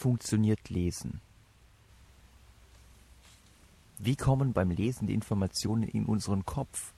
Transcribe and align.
Funktioniert 0.00 0.70
Lesen? 0.70 1.20
Wie 3.98 4.16
kommen 4.16 4.54
beim 4.54 4.70
Lesen 4.70 5.06
die 5.06 5.12
Informationen 5.12 5.82
in 5.82 6.06
unseren 6.06 6.46
Kopf? 6.46 6.94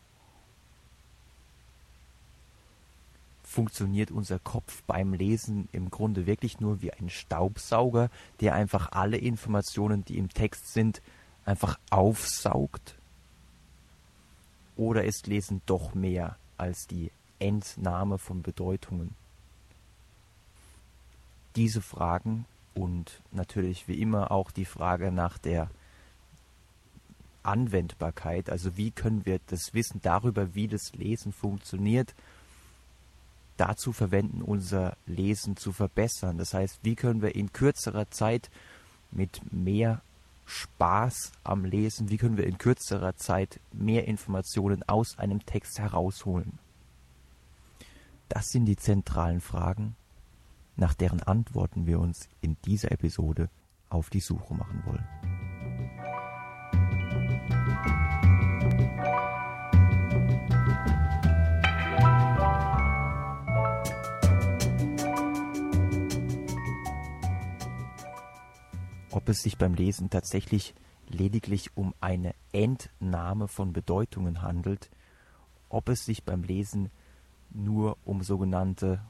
Funktioniert 3.42 4.12
unser 4.12 4.38
Kopf 4.38 4.84
beim 4.84 5.15
Lesen 5.15 5.69
im 5.73 5.91
Grunde 5.91 6.27
wirklich 6.27 6.61
nur 6.61 6.80
wie 6.80 6.92
ein 6.92 7.11
Staubsauger, 7.11 8.09
der 8.38 8.55
einfach 8.55 8.92
alle 8.92 9.16
Informationen, 9.16 10.05
die 10.05 10.16
im 10.16 10.28
Text 10.28 10.73
sind, 10.73 11.03
einfach 11.45 11.80
aufsaugt? 11.91 12.95
Oder 14.77 15.03
ist 15.03 15.27
Lesen 15.27 15.61
doch 15.66 15.97
mehr 15.97 16.37
als 16.56 16.87
die 16.87 17.11
Entnahme 17.41 18.19
von 18.19 18.42
Bedeutungen? 18.42 19.16
Diese 21.56 21.83
Fragen 21.83 22.47
und 22.75 23.23
natürlich 23.31 23.89
wie 23.89 24.01
immer 24.01 24.31
auch 24.31 24.51
die 24.51 24.65
Frage 24.65 25.12
nach 25.12 25.39
der 25.39 25.71
Anwendbarkeit, 27.43 28.51
also 28.51 28.77
wie 28.77 28.91
können 28.91 29.27
wir 29.27 29.41
das 29.48 29.75
Wissen 29.75 30.01
darüber, 30.03 30.55
wie 30.55 30.69
das 30.69 30.93
Lesen 30.95 31.33
funktioniert, 31.33 32.15
dazu 33.57 33.93
verwenden, 33.93 34.43
unser 34.43 34.97
Lesen 35.06 35.56
zu 35.56 35.73
verbessern. 35.73 36.39
Das 36.39 36.55
heißt, 36.55 36.81
wie 36.83 36.95
können 36.95 37.23
wir 37.23 37.34
in 37.34 37.53
kürzerer 37.53 38.11
Zeit 38.11 38.51
mit 39.11 39.41
mehr 39.53 40.03
Spaß 40.47 41.33
am 41.45 41.64
Lesen, 41.64 42.11
wie 42.11 42.17
können 42.17 42.36
wir 42.36 42.47
in 42.47 42.59
kürzerer 42.59 43.17
Zeit 43.17 43.61
mehr 43.73 44.07
Informationen 44.07 44.83
aus 44.89 45.19
einem 45.19 45.45
Text 45.47 45.79
herausholen. 45.79 46.59
Das 48.29 48.48
sind 48.48 48.64
die 48.64 48.77
zentralen 48.77 49.41
Fragen, 49.41 49.95
nach 50.77 50.95
deren 50.95 51.23
Antworten 51.23 51.87
wir 51.87 52.01
uns 52.01 52.28
in 52.41 52.56
dieser 52.65 52.92
Episode 52.92 53.48
auf 53.89 54.11
die 54.11 54.20
Suche 54.20 54.55
machen 54.55 54.83
wollen. 54.87 55.06
ob 69.23 69.29
es 69.29 69.42
sich 69.42 69.57
beim 69.57 69.75
Lesen 69.75 70.11
tatsächlich 70.11 70.75
lediglich 71.09 71.77
um 71.77 71.95
eine 72.01 72.34
Entnahme 72.53 73.47
von 73.47 73.73
Bedeutungen 73.73 74.42
handelt, 74.42 74.91
ob 75.69 75.89
es 75.89 76.05
sich 76.05 76.25
beim 76.25 76.42
Lesen 76.42 76.91
nur 77.51 77.98
um 78.05 78.23
sogenannte, 78.23 79.01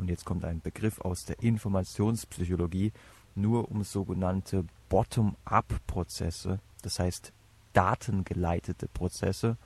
und 0.00 0.08
jetzt 0.08 0.24
kommt 0.24 0.46
ein 0.46 0.62
Begriff 0.62 0.98
aus 1.02 1.26
der 1.26 1.42
Informationspsychologie, 1.42 2.92
nur 3.34 3.70
um 3.70 3.84
sogenannte 3.84 4.64
Bottom-up-Prozesse, 4.88 6.58
das 6.80 6.98
heißt 6.98 7.32
datengeleitete 7.74 8.88
Prozesse. 8.88 9.58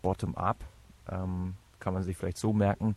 Bottom-up 0.00 0.64
ähm, 1.08 1.54
kann 1.78 1.92
man 1.92 2.02
sich 2.02 2.16
vielleicht 2.16 2.38
so 2.38 2.54
merken, 2.54 2.96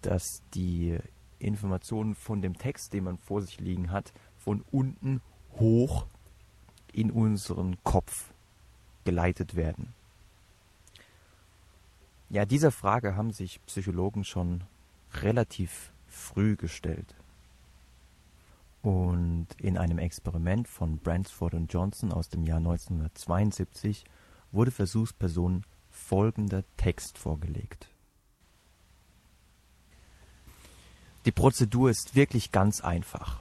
dass 0.00 0.42
die 0.54 0.98
Informationen 1.38 2.14
von 2.14 2.40
dem 2.40 2.56
Text, 2.56 2.94
den 2.94 3.04
man 3.04 3.18
vor 3.18 3.42
sich 3.42 3.60
liegen 3.60 3.90
hat, 3.90 4.14
von 4.38 4.64
unten 4.72 5.20
hoch 5.58 6.06
in 6.90 7.10
unseren 7.10 7.76
Kopf 7.84 8.32
geleitet 9.04 9.56
werden. 9.56 9.92
Ja, 12.30 12.44
dieser 12.44 12.70
Frage 12.70 13.16
haben 13.16 13.32
sich 13.32 13.64
Psychologen 13.64 14.22
schon 14.24 14.64
relativ 15.14 15.92
früh 16.06 16.56
gestellt. 16.56 17.14
Und 18.82 19.46
in 19.58 19.78
einem 19.78 19.98
Experiment 19.98 20.68
von 20.68 20.98
Bransford 20.98 21.54
und 21.54 21.72
Johnson 21.72 22.12
aus 22.12 22.28
dem 22.28 22.44
Jahr 22.44 22.58
1972 22.58 24.04
wurde 24.52 24.70
Versuchspersonen 24.70 25.64
folgender 25.90 26.64
Text 26.76 27.18
vorgelegt. 27.18 27.88
Die 31.24 31.32
Prozedur 31.32 31.90
ist 31.90 32.14
wirklich 32.14 32.52
ganz 32.52 32.80
einfach. 32.80 33.40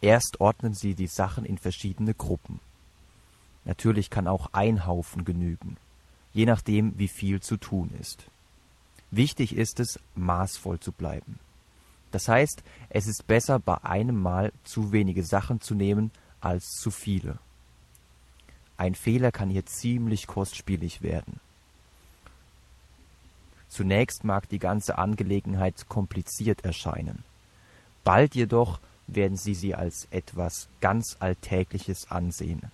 Erst 0.00 0.40
ordnen 0.40 0.74
Sie 0.74 0.94
die 0.94 1.06
Sachen 1.06 1.44
in 1.44 1.58
verschiedene 1.58 2.14
Gruppen. 2.14 2.60
Natürlich 3.64 4.10
kann 4.10 4.28
auch 4.28 4.50
ein 4.52 4.86
Haufen 4.86 5.24
genügen, 5.24 5.78
je 6.34 6.44
nachdem, 6.44 6.98
wie 6.98 7.08
viel 7.08 7.40
zu 7.40 7.56
tun 7.56 7.90
ist. 8.00 8.26
Wichtig 9.10 9.56
ist 9.56 9.80
es, 9.80 9.98
maßvoll 10.16 10.80
zu 10.80 10.92
bleiben. 10.92 11.38
Das 12.10 12.28
heißt, 12.28 12.62
es 12.90 13.06
ist 13.06 13.26
besser, 13.26 13.58
bei 13.58 13.82
einem 13.82 14.20
Mal 14.20 14.52
zu 14.64 14.92
wenige 14.92 15.24
Sachen 15.24 15.60
zu 15.60 15.74
nehmen 15.74 16.10
als 16.40 16.72
zu 16.72 16.90
viele. 16.90 17.38
Ein 18.76 18.94
Fehler 18.94 19.32
kann 19.32 19.50
hier 19.50 19.66
ziemlich 19.66 20.26
kostspielig 20.26 21.02
werden. 21.02 21.40
Zunächst 23.68 24.24
mag 24.24 24.48
die 24.48 24.58
ganze 24.58 24.98
Angelegenheit 24.98 25.88
kompliziert 25.88 26.64
erscheinen. 26.64 27.24
Bald 28.04 28.34
jedoch 28.34 28.78
werden 29.06 29.36
Sie 29.36 29.54
sie 29.54 29.74
als 29.74 30.06
etwas 30.10 30.68
ganz 30.80 31.16
Alltägliches 31.20 32.10
ansehen. 32.10 32.70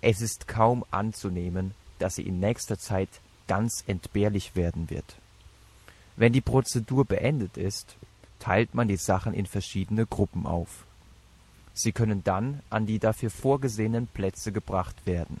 Es 0.00 0.20
ist 0.20 0.46
kaum 0.48 0.84
anzunehmen, 0.90 1.74
dass 1.98 2.16
sie 2.16 2.22
in 2.22 2.40
nächster 2.40 2.78
Zeit 2.78 3.08
ganz 3.46 3.84
entbehrlich 3.86 4.56
werden 4.56 4.90
wird. 4.90 5.16
Wenn 6.16 6.32
die 6.32 6.40
Prozedur 6.40 7.04
beendet 7.04 7.56
ist, 7.56 7.96
teilt 8.38 8.74
man 8.74 8.88
die 8.88 8.96
Sachen 8.96 9.34
in 9.34 9.46
verschiedene 9.46 10.06
Gruppen 10.06 10.46
auf. 10.46 10.86
Sie 11.74 11.92
können 11.92 12.24
dann 12.24 12.62
an 12.70 12.86
die 12.86 12.98
dafür 12.98 13.30
vorgesehenen 13.30 14.06
Plätze 14.06 14.50
gebracht 14.50 15.06
werden. 15.06 15.40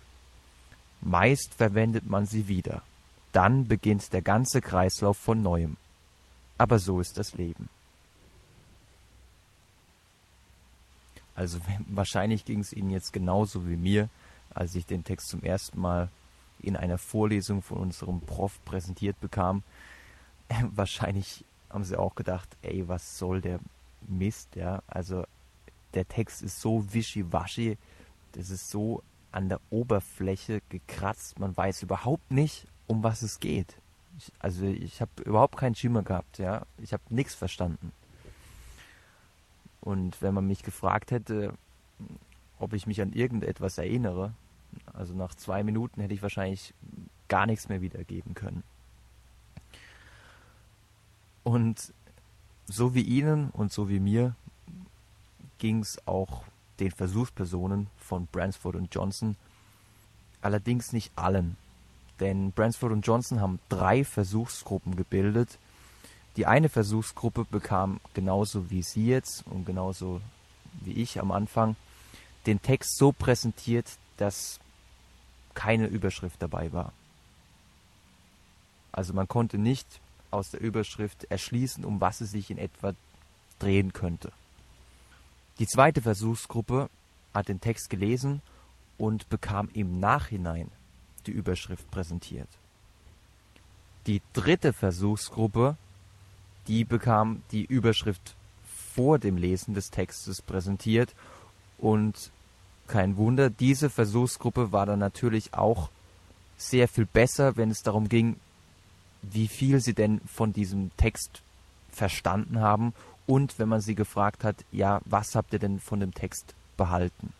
Meist 1.00 1.54
verwendet 1.54 2.06
man 2.06 2.26
sie 2.26 2.48
wieder. 2.48 2.82
Dann 3.32 3.66
beginnt 3.66 4.12
der 4.12 4.22
ganze 4.22 4.60
Kreislauf 4.60 5.16
von 5.16 5.42
neuem. 5.42 5.76
Aber 6.58 6.78
so 6.78 7.00
ist 7.00 7.18
das 7.18 7.34
Leben. 7.34 7.68
Also 11.34 11.58
wahrscheinlich 11.86 12.44
ging 12.44 12.60
es 12.60 12.72
Ihnen 12.72 12.90
jetzt 12.90 13.12
genauso 13.12 13.68
wie 13.68 13.76
mir, 13.76 14.08
als 14.50 14.74
ich 14.74 14.86
den 14.86 15.04
Text 15.04 15.28
zum 15.28 15.42
ersten 15.42 15.80
Mal 15.80 16.08
in 16.60 16.76
einer 16.76 16.98
Vorlesung 16.98 17.62
von 17.62 17.78
unserem 17.78 18.20
Prof 18.20 18.64
präsentiert 18.64 19.20
bekam. 19.20 19.62
wahrscheinlich 20.74 21.44
haben 21.70 21.84
Sie 21.84 21.98
auch 21.98 22.14
gedacht, 22.14 22.56
ey, 22.62 22.88
was 22.88 23.18
soll 23.18 23.40
der 23.40 23.60
Mist, 24.06 24.56
ja? 24.56 24.82
Also 24.86 25.24
der 25.94 26.06
Text 26.06 26.42
ist 26.42 26.60
so 26.60 26.92
wischiwaschi, 26.92 27.78
das 28.32 28.50
ist 28.50 28.70
so 28.70 29.02
an 29.32 29.48
der 29.48 29.60
Oberfläche 29.70 30.62
gekratzt, 30.68 31.38
man 31.38 31.56
weiß 31.56 31.82
überhaupt 31.82 32.30
nicht, 32.30 32.66
um 32.86 33.02
was 33.02 33.22
es 33.22 33.40
geht. 33.40 33.76
Ich, 34.18 34.32
also 34.38 34.64
ich 34.64 35.00
habe 35.00 35.10
überhaupt 35.24 35.56
keinen 35.56 35.74
Schimmer 35.74 36.02
gehabt, 36.02 36.38
ja. 36.38 36.62
Ich 36.78 36.92
habe 36.92 37.02
nichts 37.10 37.34
verstanden. 37.34 37.92
Und 39.80 40.20
wenn 40.22 40.34
man 40.34 40.46
mich 40.46 40.62
gefragt 40.62 41.10
hätte, 41.10 41.54
ob 42.58 42.72
ich 42.72 42.86
mich 42.86 43.02
an 43.02 43.12
irgendetwas 43.12 43.78
erinnere, 43.78 44.32
also 44.92 45.14
nach 45.14 45.34
zwei 45.34 45.62
Minuten 45.62 46.00
hätte 46.00 46.14
ich 46.14 46.22
wahrscheinlich 46.22 46.74
gar 47.28 47.46
nichts 47.46 47.68
mehr 47.68 47.80
wiedergeben 47.80 48.34
können. 48.34 48.62
Und 51.42 51.92
so 52.66 52.94
wie 52.94 53.02
Ihnen 53.02 53.50
und 53.50 53.72
so 53.72 53.88
wie 53.88 54.00
mir 54.00 54.34
ging 55.58 55.80
es 55.80 56.06
auch 56.06 56.44
den 56.80 56.90
Versuchspersonen 56.90 57.86
von 57.96 58.26
Bransford 58.26 58.76
und 58.76 58.94
Johnson, 58.94 59.36
allerdings 60.42 60.92
nicht 60.92 61.12
allen. 61.16 61.56
Denn 62.20 62.52
Bransford 62.52 62.92
und 62.92 63.06
Johnson 63.06 63.40
haben 63.40 63.60
drei 63.68 64.04
Versuchsgruppen 64.04 64.96
gebildet. 64.96 65.58
Die 66.36 66.46
eine 66.46 66.68
Versuchsgruppe 66.68 67.46
bekam 67.50 68.00
genauso 68.14 68.70
wie 68.70 68.82
Sie 68.82 69.06
jetzt 69.06 69.46
und 69.46 69.64
genauso 69.64 70.20
wie 70.80 70.92
ich 70.92 71.20
am 71.20 71.30
Anfang 71.30 71.76
den 72.46 72.60
Text 72.62 72.96
so 72.96 73.12
präsentiert, 73.12 73.86
dass 74.16 74.60
keine 75.56 75.86
Überschrift 75.86 76.40
dabei 76.40 76.72
war. 76.72 76.92
Also 78.92 79.12
man 79.12 79.26
konnte 79.26 79.58
nicht 79.58 80.00
aus 80.30 80.50
der 80.50 80.60
Überschrift 80.60 81.24
erschließen, 81.24 81.84
um 81.84 82.00
was 82.00 82.20
es 82.20 82.30
sich 82.30 82.50
in 82.50 82.58
etwa 82.58 82.94
drehen 83.58 83.92
könnte. 83.92 84.30
Die 85.58 85.66
zweite 85.66 86.02
Versuchsgruppe 86.02 86.88
hat 87.34 87.48
den 87.48 87.60
Text 87.60 87.90
gelesen 87.90 88.42
und 88.98 89.28
bekam 89.28 89.68
im 89.72 89.98
Nachhinein 89.98 90.70
die 91.26 91.32
Überschrift 91.32 91.90
präsentiert. 91.90 92.48
Die 94.06 94.22
dritte 94.34 94.72
Versuchsgruppe, 94.72 95.76
die 96.68 96.84
bekam 96.84 97.42
die 97.50 97.64
Überschrift 97.64 98.36
vor 98.94 99.18
dem 99.18 99.36
Lesen 99.36 99.74
des 99.74 99.90
Textes 99.90 100.42
präsentiert 100.42 101.14
und 101.78 102.30
kein 102.86 103.16
Wunder, 103.16 103.50
diese 103.50 103.90
Versuchsgruppe 103.90 104.72
war 104.72 104.86
dann 104.86 104.98
natürlich 104.98 105.54
auch 105.54 105.90
sehr 106.56 106.88
viel 106.88 107.06
besser, 107.06 107.56
wenn 107.56 107.70
es 107.70 107.82
darum 107.82 108.08
ging, 108.08 108.36
wie 109.22 109.48
viel 109.48 109.80
sie 109.80 109.94
denn 109.94 110.20
von 110.26 110.52
diesem 110.52 110.90
Text 110.96 111.42
verstanden 111.90 112.60
haben 112.60 112.94
und 113.26 113.58
wenn 113.58 113.68
man 113.68 113.80
sie 113.80 113.94
gefragt 113.94 114.44
hat, 114.44 114.56
ja, 114.72 115.00
was 115.04 115.34
habt 115.34 115.52
ihr 115.52 115.58
denn 115.58 115.80
von 115.80 116.00
dem 116.00 116.14
Text 116.14 116.54
behalten? 116.76 117.32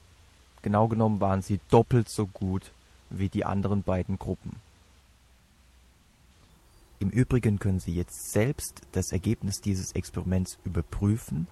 Genau 0.63 0.89
genommen 0.89 1.21
waren 1.21 1.43
sie 1.43 1.61
doppelt 1.71 2.09
so 2.09 2.27
gut 2.27 2.73
wie 3.11 3.29
die 3.29 3.45
anderen 3.45 3.83
beiden 3.83 4.19
Gruppen. 4.19 4.57
Im 6.99 7.11
Übrigen 7.11 7.59
können 7.59 7.79
Sie 7.79 7.93
jetzt 7.93 8.33
selbst 8.33 8.81
das 8.93 9.13
Ergebnis 9.13 9.61
dieses 9.61 9.93
Experiments 9.93 10.59
überprüfen, 10.65 11.47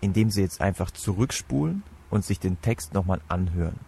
indem 0.00 0.30
Sie 0.30 0.40
jetzt 0.40 0.60
einfach 0.60 0.92
zurückspulen 0.92 1.82
und 2.12 2.26
sich 2.26 2.38
den 2.38 2.60
Text 2.60 2.92
nochmal 2.92 3.22
anhören. 3.26 3.80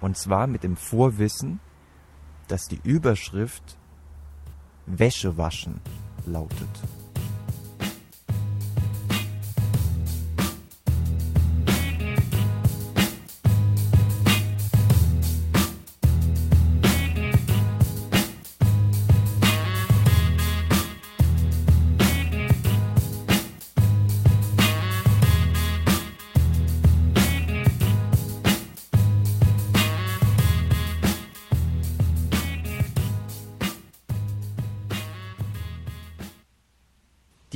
Und 0.00 0.18
zwar 0.18 0.46
mit 0.46 0.62
dem 0.62 0.76
Vorwissen, 0.76 1.60
dass 2.46 2.68
die 2.68 2.78
Überschrift 2.84 3.78
Wäsche 4.84 5.38
waschen 5.38 5.80
lautet. 6.26 6.68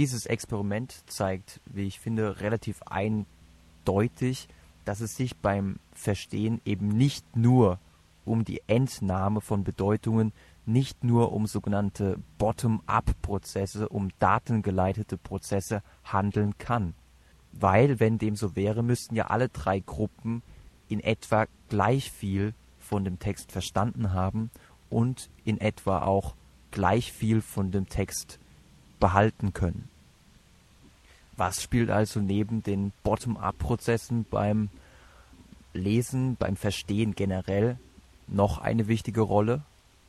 Dieses 0.01 0.25
Experiment 0.25 1.03
zeigt, 1.11 1.61
wie 1.67 1.87
ich 1.87 2.01
finde, 2.01 2.41
relativ 2.41 2.81
eindeutig, 2.87 4.49
dass 4.87 5.03
es 5.03 5.15
sich 5.15 5.37
beim 5.37 5.79
Verstehen 5.93 6.63
eben 6.65 6.89
nicht 6.89 7.37
nur 7.37 7.79
um 8.25 8.47
die 8.47 8.63
Entnahme 8.67 9.43
von 9.43 9.63
Bedeutungen, 9.63 10.33
nicht 10.65 11.05
nur 11.05 11.33
um 11.33 11.47
sogenannte 11.47 12.19
Bottom-up-Prozesse, 12.39 13.91
um 13.91 14.09
datengeleitete 14.21 15.19
Prozesse 15.19 15.83
handeln 16.03 16.57
kann. 16.57 16.95
Weil, 17.53 18.01
wenn 18.01 18.17
dem 18.17 18.37
so 18.37 18.57
wäre, 18.57 18.83
müssten 18.83 19.17
ja 19.17 19.27
alle 19.27 19.51
drei 19.51 19.81
Gruppen 19.81 20.43
in 20.89 21.01
etwa 21.01 21.45
gleich 21.69 22.11
viel 22.11 22.55
von 22.79 23.05
dem 23.05 23.19
Text 23.19 23.53
verstanden 23.53 24.15
haben 24.15 24.51
und 24.89 25.29
in 25.45 25.61
etwa 25.61 26.01
auch 26.01 26.37
gleich 26.71 27.13
viel 27.13 27.43
von 27.43 27.71
dem 27.71 27.87
Text 27.87 28.39
behalten 28.99 29.53
können. 29.53 29.90
Was 31.41 31.63
spielt 31.63 31.89
also 31.89 32.21
neben 32.21 32.63
den 32.63 32.93
Bottom-up-Prozessen 33.03 34.27
beim 34.29 34.69
Lesen, 35.73 36.37
beim 36.37 36.55
Verstehen 36.55 37.15
generell 37.15 37.79
noch 38.27 38.59
eine 38.59 38.89
wichtige 38.89 39.23
Rolle? 39.23 39.63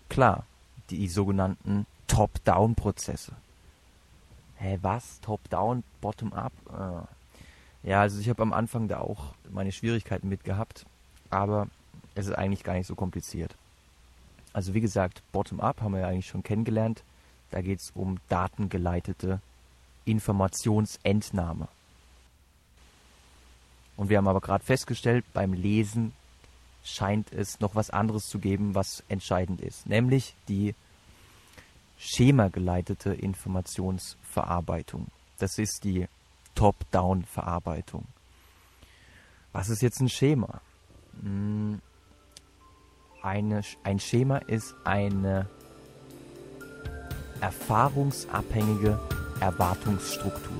Klar, 0.09 0.45
die 0.89 1.07
sogenannten 1.07 1.85
Top-Down-Prozesse. 2.07 3.31
Hä, 4.57 4.79
was? 4.81 5.21
Top-Down, 5.21 5.85
Bottom-up? 6.01 6.51
Ah. 6.69 7.07
Ja, 7.81 8.01
also 8.01 8.19
ich 8.19 8.27
habe 8.27 8.41
am 8.41 8.51
Anfang 8.51 8.89
da 8.89 8.99
auch 8.99 9.33
meine 9.49 9.71
Schwierigkeiten 9.71 10.27
mit 10.27 10.43
gehabt, 10.43 10.85
aber 11.29 11.69
es 12.13 12.27
ist 12.27 12.37
eigentlich 12.37 12.65
gar 12.65 12.73
nicht 12.73 12.87
so 12.87 12.95
kompliziert. 12.95 13.55
Also 14.51 14.73
wie 14.73 14.81
gesagt, 14.81 15.23
Bottom-up 15.31 15.79
haben 15.79 15.93
wir 15.93 16.01
ja 16.01 16.07
eigentlich 16.09 16.27
schon 16.27 16.43
kennengelernt. 16.43 17.03
Da 17.51 17.61
geht 17.61 17.79
es 17.79 17.91
um 17.95 18.17
datengeleitete 18.27 19.39
Informationsentnahme. 20.11 21.67
Und 23.97 24.09
wir 24.09 24.17
haben 24.17 24.27
aber 24.27 24.41
gerade 24.41 24.63
festgestellt, 24.63 25.25
beim 25.33 25.53
Lesen 25.53 26.13
scheint 26.83 27.31
es 27.31 27.59
noch 27.59 27.75
was 27.75 27.89
anderes 27.89 28.27
zu 28.27 28.39
geben, 28.39 28.75
was 28.75 29.03
entscheidend 29.09 29.61
ist, 29.61 29.87
nämlich 29.87 30.35
die 30.47 30.73
schemageleitete 31.97 33.13
Informationsverarbeitung. 33.13 35.07
Das 35.37 35.57
ist 35.59 35.83
die 35.83 36.07
Top-Down-Verarbeitung. 36.55 38.05
Was 39.51 39.69
ist 39.69 39.81
jetzt 39.81 39.99
ein 40.01 40.09
Schema? 40.09 40.61
Hm, 41.21 41.79
eine, 43.21 43.61
ein 43.83 43.99
Schema 43.99 44.37
ist 44.37 44.73
eine 44.83 45.47
erfahrungsabhängige 47.39 48.99
Erwartungsstruktur. 49.41 50.55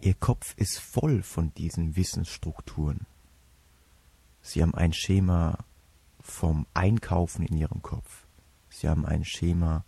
Ihr 0.00 0.14
Kopf 0.14 0.54
ist 0.56 0.80
voll 0.80 1.22
von 1.22 1.52
diesen 1.54 1.94
Wissensstrukturen. 1.94 3.06
Sie 4.40 4.62
haben 4.62 4.74
ein 4.74 4.92
Schema 4.92 5.58
vom 6.20 6.66
Einkaufen 6.74 7.44
in 7.44 7.58
ihrem 7.58 7.82
Kopf. 7.82 8.26
Sie 8.70 8.88
haben 8.88 9.04
ein 9.04 9.24
Schema 9.24 9.84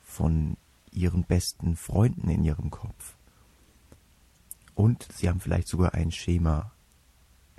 von 0.00 0.56
ihren 0.94 1.24
besten 1.24 1.76
Freunden 1.76 2.28
in 2.28 2.44
ihrem 2.44 2.70
Kopf. 2.70 3.16
Und 4.74 5.06
sie 5.12 5.28
haben 5.28 5.40
vielleicht 5.40 5.68
sogar 5.68 5.94
ein 5.94 6.10
Schema 6.10 6.72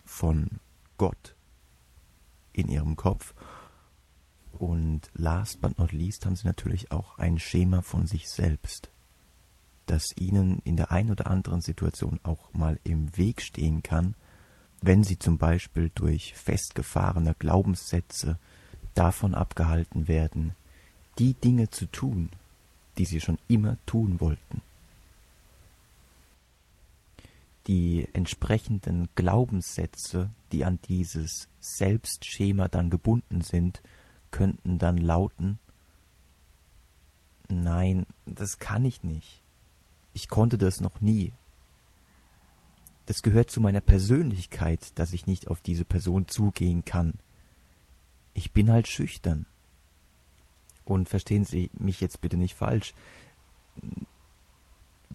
von 0.04 0.60
Gott 0.98 1.36
in 2.54 2.70
ihrem 2.70 2.96
Kopf. 2.96 3.34
Und 4.52 5.10
last 5.14 5.62
but 5.62 5.78
not 5.78 5.92
least 5.92 6.26
haben 6.26 6.36
sie 6.36 6.48
natürlich 6.48 6.92
auch 6.92 7.18
ein 7.18 7.40
Schema 7.40 7.82
von 7.82 8.08
sich 8.08 8.30
selbst, 8.30 8.90
das 9.86 10.16
ihnen 10.18 10.60
in 10.64 10.78
der 10.78 10.92
einen 10.92 11.12
oder 11.12 11.28
anderen 11.28 11.62
Situation 11.62 12.20
auch 12.24 12.54
mal 12.54 12.80
im 12.84 13.16
Weg 13.18 13.42
stehen 13.42 13.84
kann, 13.84 14.16
wenn 14.82 15.04
sie 15.04 15.20
zum 15.20 15.38
Beispiel 15.38 15.92
durch 15.94 16.34
festgefahrene 16.36 17.36
Glaubenssätze 17.38 18.40
davon 18.94 19.34
abgehalten 19.36 20.08
werden, 20.08 20.56
die 21.18 21.34
Dinge 21.34 21.70
zu 21.70 21.86
tun, 21.88 22.30
die 22.98 23.06
sie 23.06 23.22
schon 23.22 23.38
immer 23.48 23.78
tun 23.86 24.20
wollten. 24.20 24.62
Die 27.68 28.08
entsprechenden 28.14 29.10
Glaubenssätze, 29.16 30.30
die 30.52 30.66
an 30.66 30.80
dieses 30.88 31.48
Selbstschema 31.60 32.68
dann 32.68 32.90
gebunden 32.90 33.42
sind, 33.42 33.82
könnten 34.32 34.78
dann 34.78 34.98
lauten 34.98 35.60
Nein, 37.50 38.06
das 38.26 38.60
kann 38.60 38.86
ich 38.86 39.04
nicht. 39.04 39.42
Ich 40.14 40.30
konnte 40.30 40.58
das 40.58 40.82
noch 40.82 41.02
nie. 41.02 41.34
Das 43.06 43.22
gehört 43.22 43.52
zu 43.52 43.62
meiner 43.62 43.82
Persönlichkeit, 43.82 44.98
dass 44.98 45.14
ich 45.14 45.28
nicht 45.28 45.48
auf 45.48 45.62
diese 45.62 45.86
Person 45.86 46.28
zugehen 46.28 46.86
kann. 46.86 47.14
Ich 48.34 48.52
bin 48.52 48.72
halt 48.72 48.88
schüchtern. 48.88 49.46
Und 50.86 51.10
verstehen 51.10 51.44
Sie 51.44 51.72
mich 51.74 52.00
jetzt 52.00 52.22
bitte 52.22 52.38
nicht 52.38 52.56
falsch. 52.56 52.94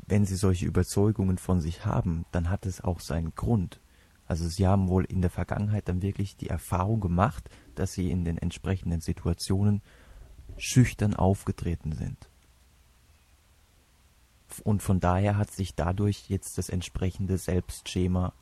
Wenn 0.07 0.27
Sie 0.27 0.37
solche 0.37 0.67
Überzeugungen 0.67 1.39
von 1.39 1.61
sich 1.61 1.87
haben, 1.87 2.27
dann 2.33 2.50
hat 2.50 2.67
es 2.67 2.81
auch 2.81 3.00
seinen 3.00 3.35
Grund. 3.35 3.81
Also 4.27 4.49
Sie 4.49 4.67
haben 4.67 4.89
wohl 4.89 5.05
in 5.05 5.23
der 5.23 5.31
Vergangenheit 5.31 5.89
dann 5.89 6.03
wirklich 6.03 6.37
die 6.37 6.49
Erfahrung 6.49 7.00
gemacht, 7.00 7.49
dass 7.75 7.93
Sie 7.93 8.11
in 8.11 8.25
den 8.25 8.39
entsprechenden 8.39 9.00
Situationen 9.00 9.83
schüchtern 10.57 11.15
aufgetreten 11.15 11.93
sind. 11.93 12.29
Und 14.65 14.83
von 14.83 15.00
daher 15.00 15.37
hat 15.37 15.50
sich 15.50 15.75
dadurch 15.75 16.29
jetzt 16.29 16.59
das 16.59 16.69
entsprechende 16.69 17.39
Selbstschema 17.39 18.33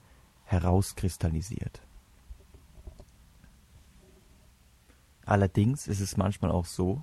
herauskristallisiert. 0.45 1.83
Allerdings 5.27 5.87
ist 5.87 6.01
es 6.01 6.17
manchmal 6.17 6.51
auch 6.51 6.65
so, 6.65 7.03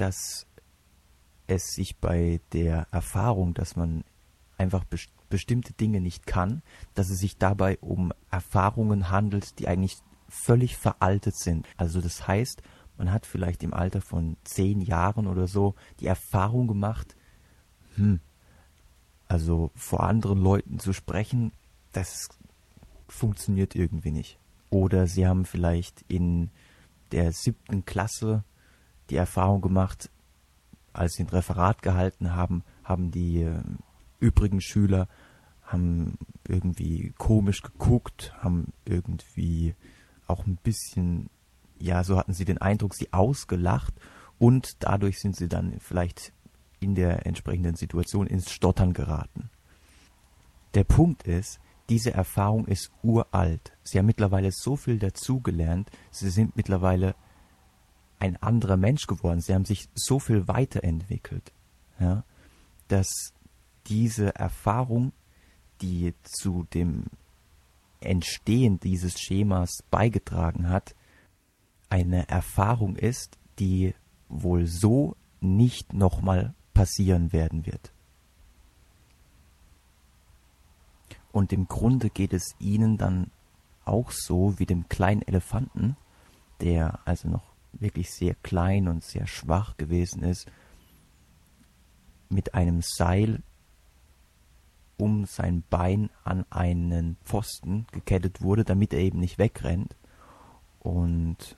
dass 0.00 0.46
es 1.46 1.74
sich 1.74 1.98
bei 1.98 2.40
der 2.52 2.86
Erfahrung, 2.90 3.54
dass 3.54 3.76
man 3.76 4.04
einfach 4.56 4.84
best 4.84 5.10
bestimmte 5.28 5.72
Dinge 5.72 6.00
nicht 6.00 6.26
kann, 6.26 6.60
dass 6.94 7.08
es 7.08 7.20
sich 7.20 7.38
dabei 7.38 7.78
um 7.78 8.12
Erfahrungen 8.32 9.10
handelt, 9.10 9.60
die 9.60 9.68
eigentlich 9.68 9.96
völlig 10.28 10.76
veraltet 10.76 11.36
sind. 11.36 11.68
Also 11.76 12.00
das 12.00 12.26
heißt, 12.26 12.62
man 12.98 13.12
hat 13.12 13.26
vielleicht 13.26 13.62
im 13.62 13.72
Alter 13.72 14.00
von 14.00 14.36
zehn 14.42 14.80
Jahren 14.80 15.28
oder 15.28 15.46
so 15.46 15.76
die 16.00 16.06
Erfahrung 16.06 16.66
gemacht, 16.66 17.16
hm, 17.94 18.20
also 19.28 19.70
vor 19.76 20.02
anderen 20.02 20.42
Leuten 20.42 20.80
zu 20.80 20.92
sprechen, 20.92 21.52
das 21.92 22.28
funktioniert 23.08 23.76
irgendwie 23.76 24.10
nicht. 24.10 24.38
Oder 24.68 25.06
sie 25.06 25.28
haben 25.28 25.44
vielleicht 25.44 26.04
in 26.08 26.50
der 27.12 27.32
siebten 27.32 27.84
Klasse 27.84 28.42
die 29.10 29.16
Erfahrung 29.16 29.60
gemacht, 29.60 30.10
als 30.92 31.14
sie 31.14 31.24
ein 31.24 31.28
Referat 31.28 31.82
gehalten 31.82 32.34
haben, 32.34 32.62
haben 32.84 33.10
die 33.10 33.42
äh, 33.42 33.62
übrigen 34.18 34.60
Schüler 34.60 35.08
haben 35.70 36.18
irgendwie 36.48 37.14
komisch 37.16 37.62
geguckt, 37.62 38.34
haben 38.38 38.72
irgendwie 38.84 39.74
auch 40.26 40.46
ein 40.46 40.56
bisschen, 40.56 41.30
ja, 41.78 42.02
so 42.02 42.16
hatten 42.18 42.32
sie 42.32 42.44
den 42.44 42.58
Eindruck, 42.58 42.94
sie 42.94 43.12
ausgelacht 43.12 43.94
und 44.38 44.76
dadurch 44.80 45.20
sind 45.20 45.36
sie 45.36 45.48
dann 45.48 45.78
vielleicht 45.78 46.32
in 46.80 46.94
der 46.94 47.26
entsprechenden 47.26 47.76
Situation 47.76 48.26
ins 48.26 48.50
Stottern 48.50 48.92
geraten. 48.92 49.50
Der 50.74 50.84
Punkt 50.84 51.24
ist, 51.24 51.60
diese 51.88 52.14
Erfahrung 52.14 52.66
ist 52.66 52.90
uralt. 53.02 53.72
Sie 53.82 53.98
haben 53.98 54.06
mittlerweile 54.06 54.50
so 54.52 54.76
viel 54.76 54.98
dazugelernt, 54.98 55.90
sie 56.10 56.30
sind 56.30 56.56
mittlerweile 56.56 57.14
ein 58.20 58.36
anderer 58.36 58.76
Mensch 58.76 59.06
geworden, 59.06 59.40
sie 59.40 59.54
haben 59.54 59.64
sich 59.64 59.88
so 59.94 60.18
viel 60.18 60.46
weiterentwickelt, 60.46 61.52
ja, 61.98 62.22
dass 62.88 63.08
diese 63.86 64.34
Erfahrung, 64.34 65.12
die 65.80 66.14
zu 66.22 66.66
dem 66.74 67.06
Entstehen 68.00 68.78
dieses 68.78 69.18
Schemas 69.18 69.70
beigetragen 69.90 70.68
hat, 70.68 70.94
eine 71.88 72.28
Erfahrung 72.28 72.96
ist, 72.96 73.38
die 73.58 73.94
wohl 74.28 74.66
so 74.66 75.16
nicht 75.40 75.92
nochmal 75.92 76.54
passieren 76.74 77.32
werden 77.32 77.66
wird. 77.66 77.92
Und 81.32 81.52
im 81.52 81.68
Grunde 81.68 82.10
geht 82.10 82.32
es 82.32 82.54
ihnen 82.58 82.98
dann 82.98 83.30
auch 83.84 84.10
so 84.10 84.58
wie 84.58 84.66
dem 84.66 84.88
kleinen 84.88 85.22
Elefanten, 85.22 85.96
der 86.60 87.00
also 87.06 87.28
noch 87.28 87.49
wirklich 87.72 88.10
sehr 88.10 88.34
klein 88.34 88.88
und 88.88 89.04
sehr 89.04 89.26
schwach 89.26 89.76
gewesen 89.76 90.22
ist, 90.22 90.50
mit 92.28 92.54
einem 92.54 92.82
Seil 92.82 93.42
um 94.96 95.24
sein 95.24 95.64
Bein 95.70 96.10
an 96.24 96.44
einen 96.50 97.16
Pfosten 97.24 97.86
gekettet 97.90 98.42
wurde, 98.42 98.64
damit 98.64 98.92
er 98.92 99.00
eben 99.00 99.18
nicht 99.18 99.38
wegrennt. 99.38 99.96
Und 100.80 101.56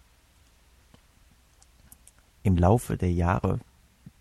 im 2.42 2.57
Laufe 2.57 2.97
der 2.97 3.12
Jahre 3.12 3.61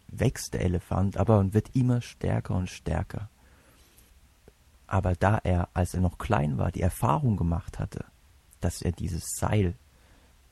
wächst 0.07 0.53
der 0.53 0.61
Elefant 0.61 1.17
aber 1.17 1.39
und 1.39 1.53
wird 1.53 1.75
immer 1.75 2.01
stärker 2.01 2.55
und 2.55 2.69
stärker. 2.69 3.29
Aber 4.87 5.13
da 5.15 5.37
er, 5.37 5.69
als 5.73 5.93
er 5.93 6.01
noch 6.01 6.17
klein 6.17 6.57
war, 6.57 6.71
die 6.71 6.81
Erfahrung 6.81 7.37
gemacht 7.37 7.79
hatte, 7.79 8.05
dass 8.59 8.81
er 8.81 8.91
dieses 8.91 9.23
Seil, 9.37 9.75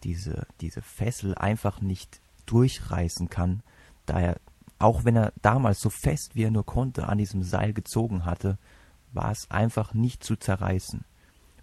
diese, 0.04 0.48
diese 0.62 0.82
Fessel 0.82 1.36
einfach 1.36 1.82
nicht 1.82 2.22
durchreißen 2.46 3.30
kann, 3.30 3.62
da 4.06 4.20
er, 4.20 4.40
auch 4.80 5.06
wenn 5.06 5.16
er 5.16 5.34
damals 5.42 5.80
so 5.82 5.90
fest 5.90 6.36
wie 6.36 6.44
er 6.44 6.52
nur 6.52 6.66
konnte 6.66 7.08
an 7.08 7.18
diesem 7.18 7.44
Seil 7.44 7.74
gezogen 7.74 8.26
hatte, 8.26 8.58
war 9.14 9.32
es 9.32 9.50
einfach 9.52 9.94
nicht 9.94 10.24
zu 10.24 10.36
zerreißen. 10.36 11.04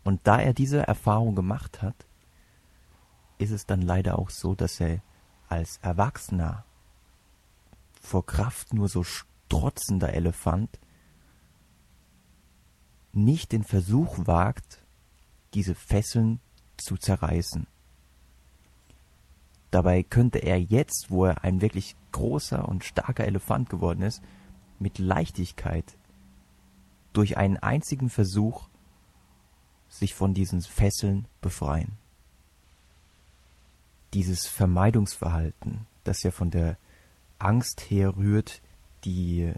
Und 0.05 0.21
da 0.25 0.41
er 0.41 0.55
diese 0.55 0.87
Erfahrung 0.87 1.35
gemacht 1.35 1.83
hat, 1.83 2.07
ist 3.39 3.51
es 3.51 3.67
dann 3.67 3.83
leider 3.83 4.19
auch 4.19 4.31
so, 4.31 4.55
dass 4.55 4.81
er 4.81 5.03
als 5.49 5.79
Erwachsener 5.79 6.65
vor 8.01 8.25
Kraft 8.25 8.73
nur 8.73 8.89
so 8.89 9.03
strotzender 9.03 10.15
Elefant 10.15 10.79
nicht 13.13 13.53
den 13.53 13.65
Versuch 13.65 14.27
wagt, 14.27 14.85
diese 15.55 15.75
Fesseln 15.75 16.41
zu 16.77 16.97
zerreißen. 16.97 17.67
Dabei 19.71 20.03
könnte 20.03 20.39
er 20.39 20.61
jetzt, 20.61 21.11
wo 21.11 21.27
er 21.27 21.45
ein 21.45 21.61
wirklich 21.61 21.97
großer 22.13 22.69
und 22.69 22.85
starker 22.85 23.25
Elefant 23.25 23.69
geworden 23.69 24.03
ist, 24.03 24.23
mit 24.79 24.99
Leichtigkeit 24.99 25.97
durch 27.13 27.37
einen 27.37 27.57
einzigen 27.57 28.11
Versuch 28.11 28.69
sich 29.89 30.15
von 30.15 30.35
diesen 30.35 30.61
Fesseln 30.61 31.27
befreien. 31.41 31.93
Dieses 34.15 34.47
Vermeidungsverhalten, 34.47 35.87
das 36.05 36.23
ja 36.23 36.31
von 36.31 36.51
der 36.51 36.77
Angst 37.39 37.91
herrührt, 37.91 38.63
die 39.05 39.53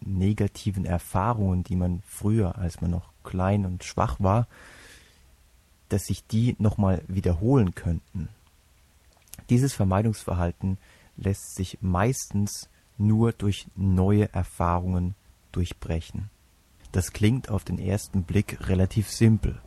negativen 0.00 0.84
Erfahrungen, 0.84 1.64
die 1.64 1.76
man 1.76 2.02
früher, 2.06 2.58
als 2.58 2.80
man 2.80 2.90
noch 2.90 3.12
klein 3.22 3.64
und 3.64 3.84
schwach 3.84 4.20
war, 4.20 4.46
dass 5.88 6.06
sich 6.06 6.26
die 6.26 6.56
nochmal 6.58 7.02
wiederholen 7.08 7.74
könnten. 7.74 8.28
Dieses 9.50 9.74
Vermeidungsverhalten 9.74 10.78
lässt 11.16 11.54
sich 11.54 11.78
meistens 11.80 12.68
nur 12.96 13.32
durch 13.32 13.66
neue 13.76 14.32
Erfahrungen 14.32 15.14
durchbrechen. 15.52 16.30
Das 16.92 17.12
klingt 17.12 17.48
auf 17.48 17.64
den 17.64 17.78
ersten 17.78 18.22
Blick 18.22 18.68
relativ 18.68 19.10
simpel, 19.10 19.60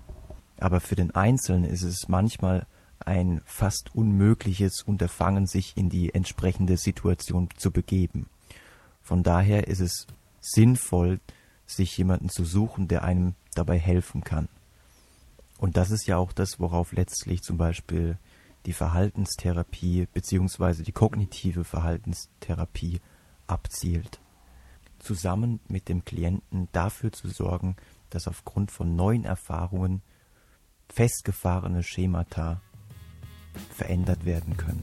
aber 0.59 0.79
für 0.79 0.95
den 0.95 1.11
Einzelnen 1.11 1.65
ist 1.65 1.83
es 1.83 2.07
manchmal 2.07 2.65
ein 2.99 3.41
fast 3.45 3.93
unmögliches 3.95 4.81
Unterfangen, 4.81 5.45
sich 5.45 5.77
in 5.77 5.89
die 5.89 6.13
entsprechende 6.13 6.77
Situation 6.77 7.49
zu 7.55 7.71
begeben. 7.71 8.27
Von 9.01 9.23
daher 9.23 9.67
ist 9.67 9.79
es 9.79 10.07
sinnvoll, 10.41 11.19
sich 11.65 11.97
jemanden 11.97 12.29
zu 12.29 12.43
suchen, 12.43 12.87
der 12.87 13.03
einem 13.03 13.35
dabei 13.55 13.77
helfen 13.77 14.23
kann. 14.23 14.47
Und 15.57 15.77
das 15.77 15.91
ist 15.91 16.07
ja 16.07 16.17
auch 16.17 16.31
das, 16.31 16.59
worauf 16.59 16.91
letztlich 16.91 17.41
zum 17.41 17.57
Beispiel 17.57 18.17
die 18.67 18.73
Verhaltenstherapie 18.73 20.07
bzw. 20.13 20.83
die 20.83 20.91
kognitive 20.91 21.63
Verhaltenstherapie 21.63 22.99
abzielt. 23.47 24.19
Zusammen 24.99 25.61
mit 25.69 25.87
dem 25.87 26.03
Klienten 26.03 26.67
dafür 26.73 27.13
zu 27.13 27.29
sorgen, 27.29 27.77
dass 28.09 28.27
aufgrund 28.27 28.71
von 28.71 28.95
neuen 28.97 29.23
Erfahrungen 29.23 30.01
festgefahrene 30.89 31.81
Schemata 31.81 32.61
verändert 33.73 34.25
werden 34.25 34.57
können. 34.57 34.81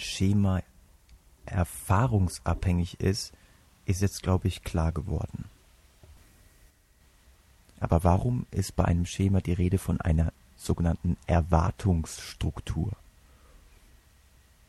Schema 0.00 0.62
erfahrungsabhängig 1.46 3.00
ist, 3.00 3.32
ist 3.84 4.02
jetzt, 4.02 4.22
glaube 4.22 4.48
ich, 4.48 4.62
klar 4.62 4.92
geworden. 4.92 5.44
Aber 7.78 8.04
warum 8.04 8.46
ist 8.50 8.74
bei 8.74 8.84
einem 8.84 9.06
Schema 9.06 9.40
die 9.40 9.52
Rede 9.52 9.78
von 9.78 10.00
einer 10.00 10.32
sogenannten 10.56 11.16
Erwartungsstruktur? 11.26 12.92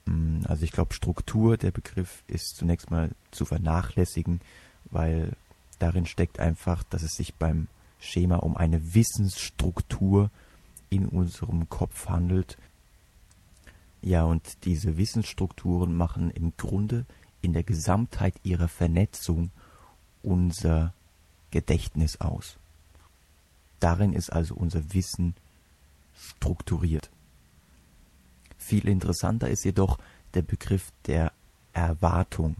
Hm, 0.05 0.43
also 0.47 0.63
ich 0.63 0.71
glaube, 0.71 0.93
Struktur, 0.93 1.57
der 1.57 1.71
Begriff 1.71 2.23
ist 2.27 2.57
zunächst 2.57 2.91
mal 2.91 3.11
zu 3.31 3.45
vernachlässigen, 3.45 4.41
weil 4.85 5.33
darin 5.79 6.05
steckt 6.05 6.39
einfach, 6.39 6.83
dass 6.83 7.03
es 7.03 7.13
sich 7.13 7.33
beim 7.35 7.67
Schema 7.99 8.37
um 8.37 8.55
eine 8.55 8.93
Wissensstruktur 8.93 10.29
in 10.89 11.07
unserem 11.07 11.69
Kopf 11.69 12.07
handelt, 12.07 12.57
ja, 14.07 14.23
und 14.23 14.63
diese 14.63 14.95
Wissensstrukturen 14.95 15.93
machen 15.93 16.31
im 16.31 16.53
Grunde 16.55 17.05
in 17.41 17.51
der 17.51 17.63
Gesamtheit 17.63 18.35
ihrer 18.43 18.69
Vernetzung 18.69 19.51
unser 20.23 20.93
Gedächtnis 21.51 22.21
aus. 22.21 22.55
Darin 23.81 24.13
ist 24.13 24.31
also 24.31 24.55
unser 24.55 24.93
Wissen 24.93 25.35
strukturiert. 26.17 27.09
Viel 28.57 28.87
interessanter 28.87 29.49
ist 29.49 29.65
jedoch 29.65 29.99
der 30.33 30.41
Begriff 30.41 30.91
der 31.05 31.33
Erwartung. 31.73 32.55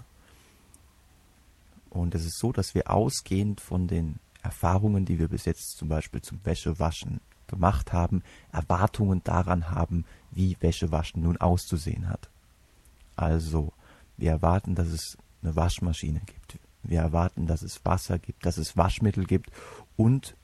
Und 1.89 2.13
es 2.13 2.25
ist 2.25 2.39
so, 2.39 2.51
dass 2.51 2.75
wir 2.75 2.91
ausgehend 2.91 3.61
von 3.61 3.87
den 3.87 4.19
Erfahrungen, 4.43 5.05
die 5.05 5.17
wir 5.17 5.29
bis 5.29 5.45
jetzt 5.45 5.77
zum 5.77 5.87
Beispiel 5.87 6.21
zum 6.21 6.41
Wäschewaschen 6.43 7.21
gemacht 7.47 7.93
haben, 7.93 8.23
Erwartungen 8.51 9.23
daran 9.23 9.71
haben, 9.71 10.05
wie 10.31 10.57
Wäschewaschen 10.59 11.23
nun 11.23 11.37
auszusehen 11.37 12.09
hat. 12.09 12.29
Also, 13.15 13.73
wir 14.17 14.31
erwarten, 14.31 14.75
dass 14.75 14.87
es 14.87 15.17
eine 15.41 15.55
Waschmaschine 15.55 16.21
gibt. 16.25 16.59
Wir 16.83 17.01
erwarten, 17.01 17.47
dass 17.47 17.61
es 17.61 17.83
Wasser 17.85 18.19
gibt, 18.19 18.45
dass 18.45 18.57
es 18.57 18.77
Waschmittel 18.77 19.25
gibt 19.25 19.51
und 19.95 20.35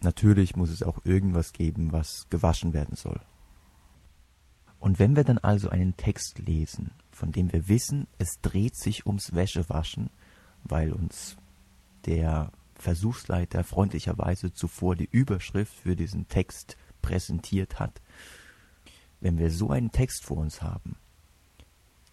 natürlich 0.00 0.56
muss 0.56 0.70
es 0.70 0.82
auch 0.82 1.04
irgendwas 1.04 1.52
geben, 1.52 1.92
was 1.92 2.28
gewaschen 2.28 2.72
werden 2.72 2.96
soll. 2.96 3.20
Und 4.78 4.98
wenn 4.98 5.16
wir 5.16 5.24
dann 5.24 5.38
also 5.38 5.70
einen 5.70 5.96
Text 5.96 6.38
lesen, 6.40 6.90
von 7.10 7.32
dem 7.32 7.52
wir 7.52 7.68
wissen, 7.68 8.06
es 8.18 8.40
dreht 8.42 8.76
sich 8.76 9.06
ums 9.06 9.34
Wäschewaschen, 9.34 10.10
weil 10.62 10.92
uns 10.92 11.36
der 12.04 12.52
Versuchsleiter 12.84 13.64
freundlicherweise 13.64 14.52
zuvor 14.52 14.94
die 14.94 15.08
Überschrift 15.10 15.72
für 15.72 15.96
diesen 15.96 16.28
Text 16.28 16.76
präsentiert 17.00 17.80
hat. 17.80 18.02
Wenn 19.20 19.38
wir 19.38 19.50
so 19.50 19.70
einen 19.70 19.90
Text 19.90 20.26
vor 20.26 20.36
uns 20.36 20.60
haben, 20.60 20.96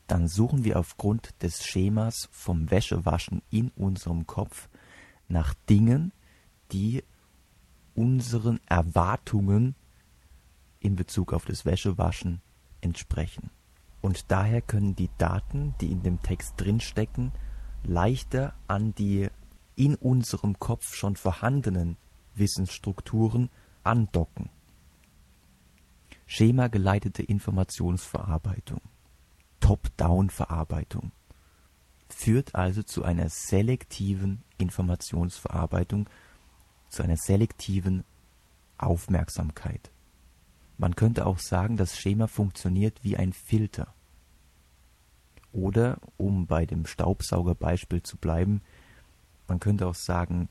dann 0.08 0.30
suchen 0.30 0.63
wir 0.63 0.80
aufgrund 0.80 1.44
des 1.44 1.66
Schemas 1.66 2.30
vom 2.32 2.72
Wäschewaschen 2.72 3.42
in 3.50 3.72
unserem 3.75 4.28
Kopf 4.28 4.70
nach 5.28 5.54
Dingen, 5.70 6.13
die 6.72 7.04
unseren 7.94 8.62
Erwartungen 8.66 9.75
in 10.80 10.96
Bezug 10.96 11.34
auf 11.34 11.44
das 11.44 11.66
Wäschewaschen 11.66 12.42
entsprechen. 12.80 13.50
Und 14.00 14.32
daher 14.32 14.62
können 14.62 14.96
die 14.96 15.10
Daten, 15.18 15.75
die 15.82 15.92
in 15.92 16.01
dem 16.01 16.22
Text 16.22 16.54
drinstecken, 16.56 17.34
leichter 17.84 18.54
an 18.68 18.96
die 18.96 19.30
in 19.75 19.96
unserem 19.96 20.60
Kopf 20.60 20.94
schon 20.94 21.16
vorhandenen 21.16 21.98
Wissensstrukturen 22.36 23.50
andocken. 23.84 24.50
Schemageleitete 26.25 27.24
Informationsverarbeitung, 27.24 28.82
Top-Down-Verarbeitung 29.60 31.12
führt 32.10 32.56
also 32.56 32.84
zu 32.84 33.04
einer 33.04 33.30
selektiven 33.30 34.44
Informationsverarbeitung, 34.58 36.10
zu 36.90 37.04
einer 37.04 37.18
selektiven 37.18 38.04
Aufmerksamkeit. 38.78 39.92
Man 40.78 40.96
könnte 40.96 41.25
auch 41.25 41.40
sagen, 41.40 41.78
das 41.78 41.98
Schema 41.98 42.28
funktioniert 42.28 43.04
wie 43.04 43.18
ein 43.18 43.34
Filter. 43.34 43.94
Oder, 45.51 46.00
um 46.18 46.48
bei 46.48 46.66
dem 46.66 46.86
Staubsaugerbeispiel 46.86 48.04
zu 48.04 48.18
bleiben, 48.18 48.62
man 49.51 49.60
könnte 49.60 49.86
auch 49.86 49.96
sagen, 49.96 50.48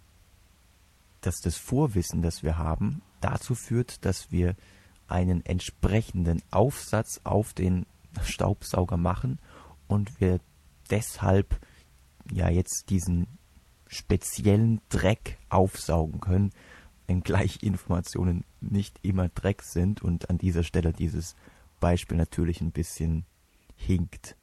dass 1.22 1.40
das 1.40 1.56
Vorwissen, 1.56 2.20
das 2.20 2.42
wir 2.42 2.58
haben, 2.58 3.00
dazu 3.22 3.54
führt, 3.54 4.04
dass 4.04 4.30
wir 4.30 4.56
einen 5.08 5.42
entsprechenden 5.46 6.42
Aufsatz 6.50 7.18
auf 7.24 7.54
den 7.54 7.86
Staubsauger 8.22 8.98
machen 8.98 9.38
und 9.88 10.20
wir 10.20 10.38
deshalb 10.90 11.58
ja 12.30 12.50
jetzt 12.50 12.90
diesen 12.90 13.26
speziellen 13.86 14.82
Dreck 14.90 15.38
aufsaugen 15.48 16.20
können, 16.20 16.50
wenngleich 17.06 17.62
Informationen 17.62 18.44
nicht 18.60 18.98
immer 19.00 19.30
Dreck 19.30 19.62
sind 19.62 20.02
und 20.02 20.28
an 20.28 20.36
dieser 20.36 20.62
Stelle 20.62 20.92
dieses 20.92 21.36
Beispiel 21.80 22.18
natürlich 22.18 22.60
ein 22.60 22.72
bisschen 22.72 23.24
hinkt. 23.76 24.36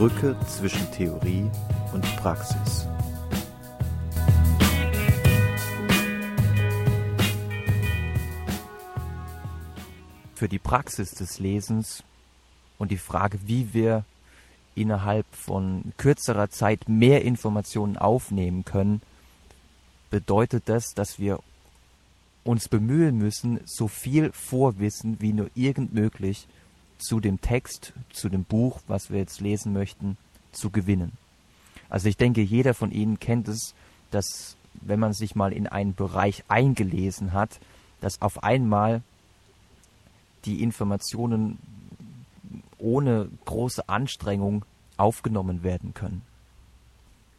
Brücke 0.00 0.34
zwischen 0.46 0.90
Theorie 0.92 1.44
und 1.92 2.00
Praxis. 2.16 2.86
für 10.34 10.48
die 10.48 10.58
Praxis 10.58 11.10
des 11.10 11.38
Lesens 11.38 12.02
und 12.78 12.90
die 12.90 12.96
Frage, 12.96 13.40
wie 13.44 13.74
wir 13.74 14.06
innerhalb 14.74 15.26
von 15.32 15.92
kürzerer 15.98 16.48
Zeit 16.48 16.88
mehr 16.88 17.22
Informationen 17.22 17.98
aufnehmen 17.98 18.64
können, 18.64 19.02
bedeutet 20.08 20.62
das, 20.70 20.94
dass 20.94 21.18
wir 21.18 21.40
uns 22.42 22.68
bemühen 22.68 23.18
müssen, 23.18 23.60
so 23.66 23.86
viel 23.86 24.32
Vorwissen 24.32 25.20
wie 25.20 25.34
nur 25.34 25.50
irgend 25.54 25.92
möglich 25.92 26.48
zu 27.00 27.20
dem 27.20 27.40
Text, 27.40 27.92
zu 28.12 28.28
dem 28.28 28.44
Buch, 28.44 28.80
was 28.86 29.10
wir 29.10 29.18
jetzt 29.18 29.40
lesen 29.40 29.72
möchten, 29.72 30.16
zu 30.52 30.70
gewinnen. 30.70 31.12
Also 31.88 32.08
ich 32.08 32.16
denke, 32.16 32.40
jeder 32.40 32.74
von 32.74 32.92
Ihnen 32.92 33.18
kennt 33.18 33.48
es, 33.48 33.74
dass 34.10 34.56
wenn 34.74 35.00
man 35.00 35.12
sich 35.12 35.34
mal 35.34 35.52
in 35.52 35.66
einen 35.66 35.94
Bereich 35.94 36.44
eingelesen 36.48 37.32
hat, 37.32 37.60
dass 38.00 38.22
auf 38.22 38.42
einmal 38.42 39.02
die 40.44 40.62
Informationen 40.62 41.58
ohne 42.78 43.28
große 43.44 43.88
Anstrengung 43.88 44.64
aufgenommen 44.96 45.62
werden 45.62 45.92
können. 45.94 46.22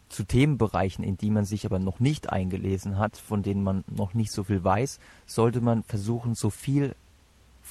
Zu 0.09 0.23
Themenbereichen, 0.23 1.03
in 1.03 1.17
die 1.17 1.31
man 1.31 1.45
sich 1.45 1.65
aber 1.65 1.79
noch 1.79 1.99
nicht 1.99 2.29
eingelesen 2.29 2.97
hat, 2.97 3.17
von 3.17 3.43
denen 3.43 3.63
man 3.63 3.83
noch 3.87 4.13
nicht 4.13 4.31
so 4.31 4.43
viel 4.43 4.63
weiß, 4.63 4.99
sollte 5.25 5.61
man 5.61 5.83
versuchen, 5.83 6.35
so 6.35 6.49
viel 6.49 6.95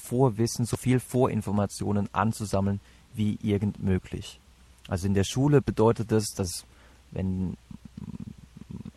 Vorwissen, 0.00 0.64
so 0.64 0.76
viel 0.76 1.00
Vorinformationen 1.00 2.08
anzusammeln 2.12 2.80
wie 3.14 3.38
irgend 3.42 3.82
möglich. 3.82 4.40
Also 4.88 5.06
in 5.06 5.14
der 5.14 5.24
Schule 5.24 5.62
bedeutet 5.62 6.10
das, 6.10 6.26
dass 6.34 6.64
wenn 7.10 7.56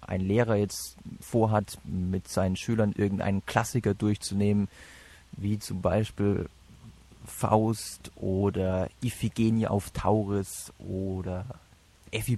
ein 0.01 0.21
Lehrer 0.21 0.55
jetzt 0.55 0.97
vorhat, 1.21 1.79
mit 1.83 2.27
seinen 2.27 2.55
Schülern 2.55 2.93
irgendeinen 2.93 3.45
Klassiker 3.45 3.93
durchzunehmen, 3.93 4.67
wie 5.33 5.59
zum 5.59 5.81
Beispiel 5.81 6.47
Faust 7.25 8.11
oder 8.15 8.89
Iphigenie 9.01 9.67
auf 9.67 9.91
Tauris 9.91 10.71
oder 10.79 11.45
Effi 12.11 12.37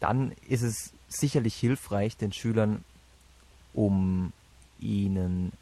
dann 0.00 0.32
ist 0.48 0.62
es 0.62 0.92
sicherlich 1.08 1.54
hilfreich 1.54 2.16
den 2.16 2.32
Schülern, 2.32 2.84
um 3.72 4.32
ihnen 4.80 5.52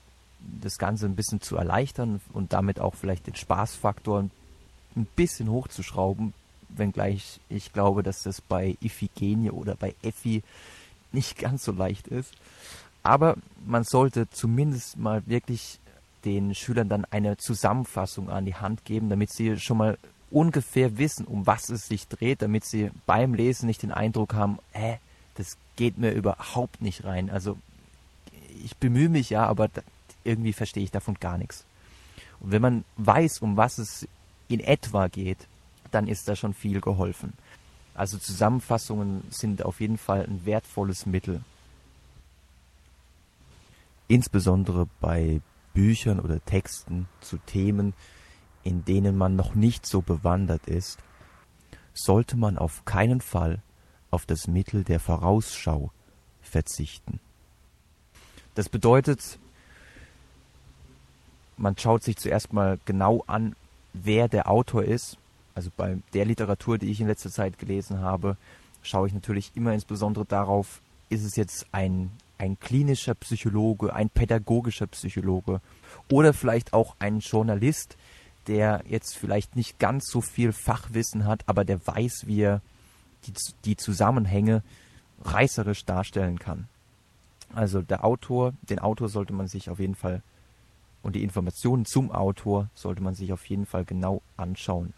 das 0.60 0.78
Ganze 0.78 1.06
ein 1.06 1.16
bisschen 1.16 1.40
zu 1.40 1.56
erleichtern 1.56 2.20
und 2.32 2.52
damit 2.52 2.80
auch 2.80 2.94
vielleicht 2.94 3.26
den 3.26 3.36
Spaßfaktor 3.36 4.28
ein 4.96 5.06
bisschen 5.16 5.50
hochzuschrauben, 5.50 6.34
wenngleich 6.68 7.40
ich 7.48 7.72
glaube, 7.72 8.02
dass 8.02 8.22
das 8.22 8.40
bei 8.40 8.76
Iphigenie 8.80 9.50
oder 9.50 9.76
bei 9.76 9.94
Effi 10.02 10.42
nicht 11.12 11.38
ganz 11.38 11.64
so 11.64 11.72
leicht 11.72 12.08
ist. 12.08 12.34
Aber 13.02 13.36
man 13.64 13.84
sollte 13.84 14.28
zumindest 14.30 14.96
mal 14.96 15.22
wirklich 15.26 15.78
den 16.24 16.54
Schülern 16.54 16.88
dann 16.88 17.04
eine 17.06 17.36
Zusammenfassung 17.36 18.30
an 18.30 18.44
die 18.44 18.54
Hand 18.54 18.84
geben, 18.84 19.08
damit 19.08 19.32
sie 19.32 19.58
schon 19.58 19.78
mal 19.78 19.98
ungefähr 20.30 20.98
wissen, 20.98 21.26
um 21.26 21.46
was 21.46 21.68
es 21.68 21.88
sich 21.88 22.08
dreht, 22.08 22.42
damit 22.42 22.64
sie 22.64 22.90
beim 23.06 23.34
Lesen 23.34 23.66
nicht 23.66 23.82
den 23.82 23.92
Eindruck 23.92 24.34
haben, 24.34 24.58
hä, 24.72 24.98
das 25.34 25.56
geht 25.76 25.98
mir 25.98 26.12
überhaupt 26.12 26.80
nicht 26.80 27.04
rein. 27.04 27.28
Also 27.28 27.58
ich 28.62 28.76
bemühe 28.76 29.08
mich 29.08 29.30
ja, 29.30 29.46
aber 29.46 29.68
irgendwie 30.24 30.52
verstehe 30.52 30.84
ich 30.84 30.90
davon 30.90 31.14
gar 31.14 31.38
nichts. 31.38 31.64
Und 32.40 32.52
wenn 32.52 32.62
man 32.62 32.84
weiß, 32.96 33.40
um 33.40 33.56
was 33.56 33.78
es 33.78 34.06
in 34.48 34.60
etwa 34.60 35.08
geht, 35.08 35.48
dann 35.90 36.08
ist 36.08 36.28
da 36.28 36.36
schon 36.36 36.54
viel 36.54 36.80
geholfen. 36.80 37.32
Also 37.94 38.18
Zusammenfassungen 38.18 39.22
sind 39.30 39.64
auf 39.64 39.80
jeden 39.80 39.98
Fall 39.98 40.24
ein 40.24 40.46
wertvolles 40.46 41.06
Mittel 41.06 41.42
insbesondere 44.12 44.88
bei 45.00 45.40
Büchern 45.72 46.20
oder 46.20 46.44
Texten 46.44 47.08
zu 47.22 47.38
Themen, 47.38 47.94
in 48.62 48.84
denen 48.84 49.16
man 49.16 49.36
noch 49.36 49.54
nicht 49.54 49.86
so 49.86 50.02
bewandert 50.02 50.66
ist, 50.66 50.98
sollte 51.94 52.36
man 52.36 52.58
auf 52.58 52.84
keinen 52.84 53.22
Fall 53.22 53.62
auf 54.10 54.26
das 54.26 54.48
Mittel 54.48 54.84
der 54.84 55.00
Vorausschau 55.00 55.90
verzichten. 56.42 57.20
Das 58.54 58.68
bedeutet, 58.68 59.38
man 61.56 61.76
schaut 61.78 62.02
sich 62.02 62.16
zuerst 62.16 62.52
mal 62.52 62.78
genau 62.84 63.24
an, 63.26 63.56
wer 63.92 64.28
der 64.28 64.50
Autor 64.50 64.84
ist. 64.84 65.16
Also 65.54 65.70
bei 65.76 65.98
der 66.14 66.24
Literatur, 66.24 66.78
die 66.78 66.90
ich 66.90 67.00
in 67.00 67.06
letzter 67.06 67.30
Zeit 67.30 67.58
gelesen 67.58 68.00
habe, 68.00 68.36
schaue 68.82 69.06
ich 69.06 69.14
natürlich 69.14 69.52
immer 69.54 69.72
insbesondere 69.72 70.24
darauf, 70.24 70.80
ist 71.08 71.24
es 71.24 71.36
jetzt 71.36 71.66
ein 71.72 72.10
ein 72.42 72.58
klinischer 72.58 73.14
Psychologe, 73.14 73.94
ein 73.94 74.10
pädagogischer 74.10 74.88
Psychologe 74.88 75.60
oder 76.10 76.34
vielleicht 76.34 76.72
auch 76.72 76.96
ein 76.98 77.20
Journalist, 77.20 77.96
der 78.48 78.82
jetzt 78.88 79.16
vielleicht 79.16 79.54
nicht 79.54 79.78
ganz 79.78 80.10
so 80.10 80.20
viel 80.20 80.52
Fachwissen 80.52 81.24
hat, 81.24 81.44
aber 81.46 81.64
der 81.64 81.86
weiß, 81.86 82.24
wie 82.26 82.40
er 82.40 82.60
die, 83.26 83.32
die 83.64 83.76
Zusammenhänge 83.76 84.64
reißerisch 85.22 85.84
darstellen 85.84 86.40
kann. 86.40 86.66
Also 87.54 87.82
der 87.82 88.04
Autor, 88.04 88.54
den 88.62 88.78
Autor 88.78 89.08
sollte 89.08 89.32
man 89.32 89.46
sich 89.46 89.68
auf 89.68 89.78
jeden 89.78 89.94
Fall 89.94 90.22
und 91.02 91.16
die 91.16 91.22
Informationen 91.22 91.84
zum 91.84 92.10
Autor 92.10 92.68
sollte 92.74 93.02
man 93.02 93.14
sich 93.14 93.32
auf 93.32 93.44
jeden 93.46 93.66
Fall 93.66 93.84
genau 93.84 94.22
anschauen. 94.36 94.94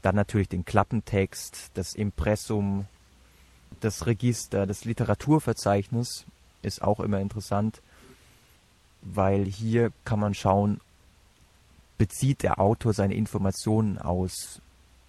Dann 0.00 0.14
natürlich 0.14 0.48
den 0.48 0.64
Klappentext, 0.64 1.70
das 1.74 1.94
Impressum, 1.94 2.86
das 3.80 4.06
Register, 4.06 4.66
das 4.66 4.84
Literaturverzeichnis 4.84 6.24
ist 6.62 6.82
auch 6.82 7.00
immer 7.00 7.20
interessant, 7.20 7.82
weil 9.02 9.44
hier 9.44 9.92
kann 10.04 10.20
man 10.20 10.34
schauen, 10.34 10.80
bezieht 11.98 12.42
der 12.42 12.60
Autor 12.60 12.92
seine 12.92 13.14
Informationen 13.14 13.98
aus 13.98 14.60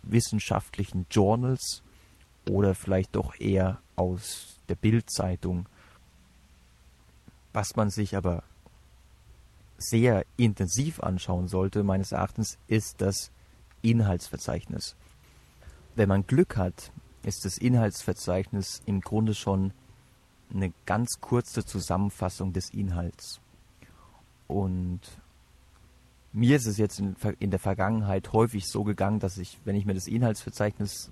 wissenschaftlichen 0.02 1.06
Journals 1.10 1.82
oder 2.50 2.76
vielleicht 2.76 3.16
doch 3.16 3.40
eher 3.40 3.80
aus 3.96 4.58
der 4.70 4.76
Bildzeitung. 4.76 5.66
Was 7.54 7.76
man 7.76 7.90
sich 7.90 8.18
aber 8.18 8.44
sehr 9.78 10.26
intensiv 10.38 11.00
anschauen 11.00 11.48
sollte, 11.48 11.84
meines 11.84 12.12
Erachtens, 12.12 12.58
ist 12.68 13.02
das 13.02 13.32
Inhaltsverzeichnis. 13.82 14.96
Wenn 15.96 16.10
man 16.10 16.26
Glück 16.26 16.58
hat, 16.58 16.92
ist 17.24 17.46
das 17.46 17.58
Inhaltsverzeichnis 17.58 18.82
im 18.86 19.02
Grunde 19.02 19.36
schon 19.36 19.74
eine 20.54 20.74
ganz 20.86 21.20
kurze 21.22 21.66
Zusammenfassung 21.66 22.54
des 22.54 22.70
Inhalts. 22.72 23.40
Und 24.48 25.02
mir 26.32 26.58
ist 26.58 26.66
es 26.66 26.78
jetzt 26.78 27.00
in, 27.00 27.52
der 27.52 27.60
Vergangenheit 27.60 28.34
häufig 28.34 28.68
so 28.68 28.84
gegangen, 28.84 29.20
dass 29.20 29.38
ich, 29.38 29.60
wenn 29.66 29.76
ich 29.76 29.86
mir 29.86 29.94
das 29.94 30.08
Inhaltsverzeichnis 30.08 31.12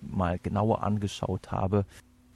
mal 0.00 0.38
genauer 0.38 0.82
angeschaut 0.82 1.52
habe, 1.52 1.84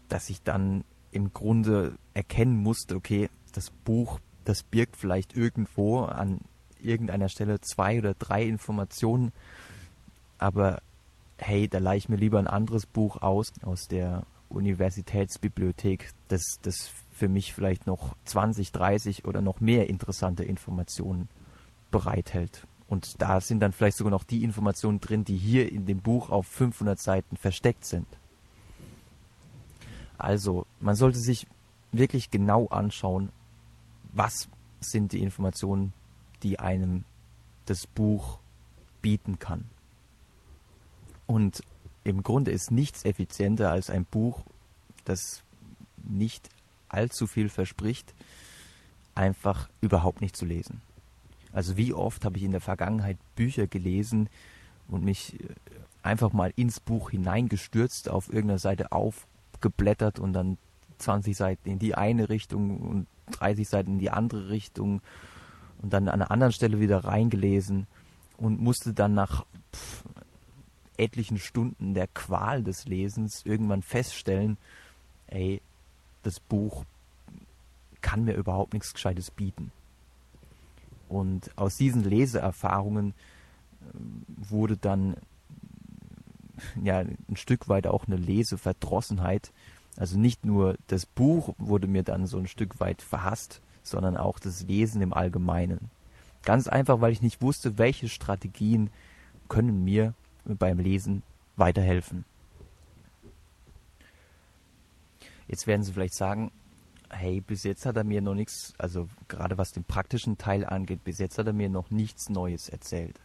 dass 0.08 0.30
ich 0.30 0.42
dann 0.42 0.84
im 1.14 1.32
Grunde 1.32 1.94
erkennen 2.12 2.56
musste, 2.56 2.96
okay, 2.96 3.30
das 3.52 3.70
Buch, 3.70 4.18
das 4.44 4.62
birgt 4.62 4.96
vielleicht 4.96 5.36
irgendwo 5.36 6.00
an 6.00 6.40
irgendeiner 6.80 7.28
Stelle 7.28 7.60
zwei 7.60 7.98
oder 7.98 8.14
drei 8.14 8.44
Informationen, 8.44 9.32
aber 10.38 10.82
hey, 11.38 11.68
da 11.68 11.78
leihe 11.78 11.98
ich 11.98 12.08
mir 12.08 12.16
lieber 12.16 12.38
ein 12.38 12.46
anderes 12.46 12.86
Buch 12.86 13.22
aus, 13.22 13.52
aus 13.62 13.88
der 13.88 14.24
Universitätsbibliothek, 14.48 16.10
das, 16.28 16.58
das 16.62 16.90
für 17.12 17.28
mich 17.28 17.54
vielleicht 17.54 17.86
noch 17.86 18.16
20, 18.24 18.72
30 18.72 19.24
oder 19.24 19.40
noch 19.40 19.60
mehr 19.60 19.88
interessante 19.88 20.44
Informationen 20.44 21.28
bereithält. 21.90 22.66
Und 22.88 23.20
da 23.22 23.40
sind 23.40 23.60
dann 23.60 23.72
vielleicht 23.72 23.96
sogar 23.96 24.10
noch 24.10 24.24
die 24.24 24.44
Informationen 24.44 25.00
drin, 25.00 25.24
die 25.24 25.36
hier 25.36 25.70
in 25.70 25.86
dem 25.86 26.00
Buch 26.00 26.30
auf 26.30 26.46
500 26.46 27.00
Seiten 27.00 27.36
versteckt 27.36 27.84
sind. 27.84 28.06
Also, 30.18 30.66
man 30.80 30.94
sollte 30.94 31.18
sich 31.18 31.46
wirklich 31.92 32.30
genau 32.30 32.66
anschauen, 32.68 33.30
was 34.12 34.48
sind 34.80 35.12
die 35.12 35.22
Informationen, 35.22 35.92
die 36.42 36.58
einem 36.58 37.04
das 37.66 37.86
Buch 37.86 38.38
bieten 39.02 39.38
kann. 39.38 39.64
Und 41.26 41.62
im 42.04 42.22
Grunde 42.22 42.50
ist 42.50 42.70
nichts 42.70 43.04
effizienter 43.04 43.70
als 43.70 43.90
ein 43.90 44.04
Buch, 44.04 44.42
das 45.04 45.42
nicht 46.02 46.48
allzu 46.88 47.26
viel 47.26 47.48
verspricht, 47.48 48.14
einfach 49.14 49.68
überhaupt 49.80 50.20
nicht 50.20 50.36
zu 50.36 50.44
lesen. 50.44 50.82
Also 51.52 51.76
wie 51.76 51.94
oft 51.94 52.24
habe 52.24 52.36
ich 52.36 52.42
in 52.42 52.50
der 52.50 52.60
Vergangenheit 52.60 53.16
Bücher 53.36 53.66
gelesen 53.66 54.28
und 54.88 55.04
mich 55.04 55.40
äh, 55.40 55.46
einfach 56.02 56.32
mal 56.32 56.52
ins 56.56 56.80
Buch 56.80 57.10
hineingestürzt, 57.10 58.08
auf 58.08 58.28
irgendeiner 58.28 58.58
Seite 58.58 58.92
aufgeblättert 59.64 60.18
und 60.18 60.32
dann 60.32 60.58
20 60.98 61.36
Seiten 61.36 61.68
in 61.68 61.78
die 61.78 61.94
eine 61.94 62.28
Richtung 62.28 62.78
und 62.80 63.06
30 63.32 63.68
Seiten 63.68 63.92
in 63.92 63.98
die 63.98 64.10
andere 64.10 64.48
Richtung 64.50 65.00
und 65.82 65.92
dann 65.92 66.08
an 66.08 66.22
einer 66.22 66.30
anderen 66.30 66.52
Stelle 66.52 66.80
wieder 66.80 67.04
reingelesen 67.04 67.86
und 68.36 68.60
musste 68.60 68.92
dann 68.92 69.14
nach 69.14 69.44
pff, 69.74 70.04
etlichen 70.96 71.38
Stunden 71.38 71.94
der 71.94 72.06
Qual 72.06 72.62
des 72.62 72.86
Lesens 72.86 73.44
irgendwann 73.44 73.82
feststellen, 73.82 74.58
ey, 75.26 75.60
das 76.22 76.40
Buch 76.40 76.84
kann 78.00 78.24
mir 78.24 78.34
überhaupt 78.34 78.74
nichts 78.74 78.92
Gescheites 78.92 79.30
bieten. 79.30 79.72
Und 81.08 81.50
aus 81.56 81.76
diesen 81.76 82.04
Leseerfahrungen 82.04 83.10
äh, 83.10 83.14
wurde 84.50 84.76
dann 84.76 85.16
ja 86.82 86.98
ein 86.98 87.36
Stück 87.36 87.68
weit 87.68 87.86
auch 87.86 88.06
eine 88.06 88.16
Leseverdrossenheit. 88.16 89.52
Also 89.96 90.18
nicht 90.18 90.44
nur 90.44 90.76
das 90.88 91.06
Buch 91.06 91.54
wurde 91.58 91.86
mir 91.86 92.02
dann 92.02 92.26
so 92.26 92.38
ein 92.38 92.48
Stück 92.48 92.80
weit 92.80 93.02
verhasst, 93.02 93.60
sondern 93.82 94.16
auch 94.16 94.38
das 94.38 94.62
Lesen 94.62 95.02
im 95.02 95.12
Allgemeinen. 95.12 95.90
Ganz 96.42 96.68
einfach, 96.68 97.00
weil 97.00 97.12
ich 97.12 97.22
nicht 97.22 97.42
wusste, 97.42 97.78
welche 97.78 98.08
Strategien 98.08 98.90
können 99.48 99.84
mir 99.84 100.14
beim 100.44 100.78
Lesen 100.78 101.22
weiterhelfen. 101.56 102.24
Jetzt 105.46 105.66
werden 105.66 105.82
Sie 105.82 105.92
vielleicht 105.92 106.14
sagen, 106.14 106.50
hey, 107.10 107.40
bis 107.40 107.62
jetzt 107.62 107.86
hat 107.86 107.96
er 107.96 108.04
mir 108.04 108.20
noch 108.20 108.34
nichts, 108.34 108.74
also 108.78 109.08
gerade 109.28 109.58
was 109.58 109.72
den 109.72 109.84
praktischen 109.84 110.38
Teil 110.38 110.64
angeht, 110.64 111.04
bis 111.04 111.18
jetzt 111.18 111.38
hat 111.38 111.46
er 111.46 111.52
mir 111.52 111.68
noch 111.68 111.90
nichts 111.90 112.28
Neues 112.28 112.68
erzählt. 112.68 113.20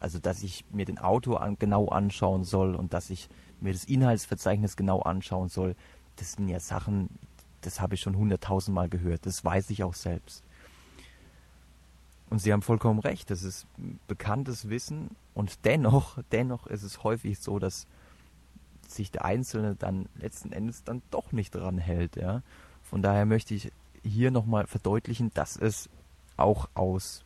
Also, 0.00 0.18
dass 0.18 0.42
ich 0.42 0.64
mir 0.70 0.84
den 0.84 0.98
Autor 0.98 1.42
an, 1.42 1.56
genau 1.58 1.88
anschauen 1.88 2.44
soll 2.44 2.74
und 2.74 2.92
dass 2.92 3.10
ich 3.10 3.28
mir 3.60 3.72
das 3.72 3.84
Inhaltsverzeichnis 3.84 4.76
genau 4.76 5.00
anschauen 5.00 5.48
soll, 5.48 5.74
das 6.16 6.32
sind 6.32 6.48
ja 6.48 6.60
Sachen, 6.60 7.08
das 7.60 7.80
habe 7.80 7.94
ich 7.94 8.00
schon 8.00 8.16
hunderttausendmal 8.16 8.88
gehört. 8.88 9.26
Das 9.26 9.44
weiß 9.44 9.70
ich 9.70 9.82
auch 9.82 9.94
selbst. 9.94 10.44
Und 12.30 12.40
Sie 12.40 12.52
haben 12.52 12.62
vollkommen 12.62 13.00
recht, 13.00 13.30
das 13.30 13.42
ist 13.42 13.66
bekanntes 14.06 14.68
Wissen 14.68 15.16
und 15.34 15.64
dennoch, 15.64 16.18
dennoch 16.30 16.66
ist 16.66 16.82
es 16.82 17.02
häufig 17.02 17.38
so, 17.38 17.58
dass 17.58 17.86
sich 18.86 19.10
der 19.10 19.24
Einzelne 19.24 19.76
dann 19.76 20.08
letzten 20.14 20.52
Endes 20.52 20.84
dann 20.84 21.02
doch 21.10 21.32
nicht 21.32 21.54
dran 21.54 21.78
hält, 21.78 22.16
ja. 22.16 22.42
Von 22.82 23.02
daher 23.02 23.26
möchte 23.26 23.54
ich 23.54 23.72
hier 24.02 24.30
nochmal 24.30 24.66
verdeutlichen, 24.66 25.30
dass 25.34 25.56
es 25.56 25.88
auch 26.36 26.68
aus 26.74 27.24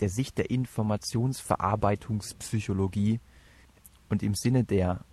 der 0.00 0.08
Sicht 0.08 0.38
der 0.38 0.50
Informationsverarbeitungspsychologie 0.50 3.20
und 4.08 4.22
im 4.22 4.34
Sinne 4.34 4.64
der 4.64 5.04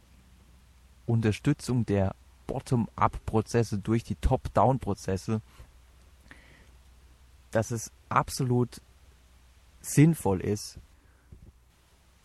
Unterstützung 1.06 1.86
der 1.86 2.15
Bottom-up-Prozesse 2.47 3.78
durch 3.80 4.04
die 4.04 4.15
Top-down-Prozesse, 4.15 5.41
dass 7.52 7.71
es 7.71 7.91
absolut 8.10 8.82
sinnvoll 9.82 10.41
ist, 10.41 10.80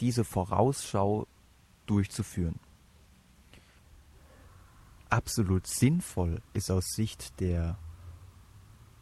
diese 0.00 0.24
Vorausschau 0.24 1.26
durchzuführen. 1.86 2.58
Absolut 5.10 5.66
sinnvoll 5.66 6.40
ist 6.54 6.70
aus 6.70 6.86
Sicht 6.94 7.38
der 7.40 7.76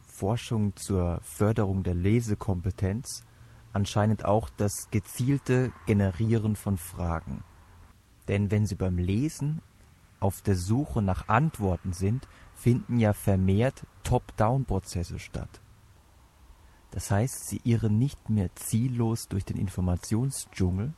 Forschung 0.05 0.75
zur 0.75 1.21
Förderung 1.21 1.83
der 1.83 1.95
Lesekompetenz 1.95 3.23
anscheinend 3.73 4.25
auch 4.25 4.49
das 4.49 4.89
gezielte 4.91 5.71
Generieren 5.85 6.55
von 6.55 6.77
Fragen. 6.77 7.43
Denn 8.27 8.51
wenn 8.51 8.65
Sie 8.65 8.75
beim 8.75 8.97
Lesen 8.97 9.61
auf 10.19 10.41
der 10.41 10.55
Suche 10.55 11.01
nach 11.01 11.27
Antworten 11.27 11.93
sind, 11.93 12.27
finden 12.53 12.99
ja 12.99 13.13
vermehrt 13.13 13.85
Top-Down-Prozesse 14.03 15.19
statt. 15.19 15.61
Das 16.91 17.09
heißt, 17.09 17.47
sie 17.47 17.61
irren 17.63 17.97
nicht 17.97 18.29
mehr 18.29 18.53
ziellos 18.55 19.29
durch 19.29 19.45
den 19.45 19.57
Informationsdschungel, 19.57 20.93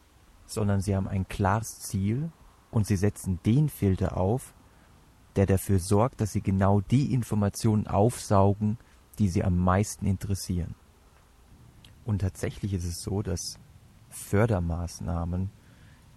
sondern 0.45 0.81
sie 0.81 0.95
haben 0.95 1.07
ein 1.07 1.27
klares 1.27 1.79
Ziel 1.79 2.31
und 2.71 2.85
sie 2.85 2.95
setzen 2.95 3.39
den 3.45 3.69
Filter 3.69 4.17
auf, 4.17 4.53
der 5.35 5.45
dafür 5.45 5.79
sorgt, 5.79 6.19
dass 6.19 6.33
sie 6.33 6.41
genau 6.41 6.81
die 6.81 7.13
Informationen 7.13 7.87
aufsaugen, 7.87 8.77
die 9.19 9.29
sie 9.29 9.43
am 9.43 9.57
meisten 9.57 10.05
interessieren. 10.05 10.75
Und 12.05 12.19
tatsächlich 12.19 12.73
ist 12.73 12.85
es 12.85 13.01
so, 13.01 13.21
dass 13.21 13.59
Fördermaßnahmen, 14.09 15.49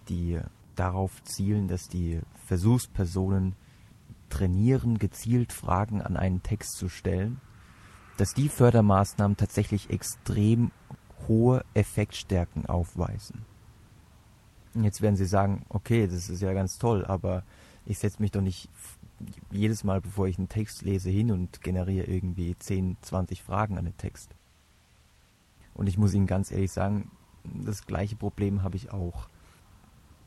die 0.09 0.39
darauf 0.75 1.23
zielen, 1.23 1.67
dass 1.67 1.87
die 1.87 2.21
Versuchspersonen 2.45 3.55
trainieren, 4.29 4.99
gezielt 4.99 5.53
Fragen 5.53 6.01
an 6.01 6.17
einen 6.17 6.43
Text 6.43 6.73
zu 6.77 6.89
stellen, 6.89 7.39
dass 8.17 8.33
die 8.33 8.49
Fördermaßnahmen 8.49 9.37
tatsächlich 9.37 9.89
extrem 9.89 10.71
hohe 11.27 11.63
Effektstärken 11.73 12.65
aufweisen. 12.65 13.45
Und 14.73 14.83
jetzt 14.83 15.01
werden 15.01 15.15
Sie 15.15 15.25
sagen, 15.25 15.65
okay, 15.69 16.07
das 16.07 16.29
ist 16.29 16.41
ja 16.41 16.53
ganz 16.53 16.77
toll, 16.77 17.05
aber 17.05 17.43
ich 17.85 17.99
setze 17.99 18.21
mich 18.21 18.31
doch 18.31 18.41
nicht 18.41 18.69
jedes 19.51 19.83
Mal, 19.83 20.01
bevor 20.01 20.27
ich 20.27 20.37
einen 20.37 20.49
Text 20.49 20.83
lese, 20.83 21.09
hin 21.09 21.31
und 21.31 21.61
generiere 21.61 22.05
irgendwie 22.05 22.55
10, 22.57 22.97
20 23.01 23.41
Fragen 23.41 23.77
an 23.77 23.85
den 23.85 23.97
Text. 23.97 24.35
Und 25.77 25.87
ich 25.87 25.97
muss 25.97 26.13
Ihnen 26.13 26.27
ganz 26.27 26.51
ehrlich 26.51 26.71
sagen, 26.71 27.11
das 27.43 27.85
gleiche 27.85 28.15
Problem 28.15 28.63
habe 28.63 28.75
ich 28.75 28.91
auch. 28.91 29.29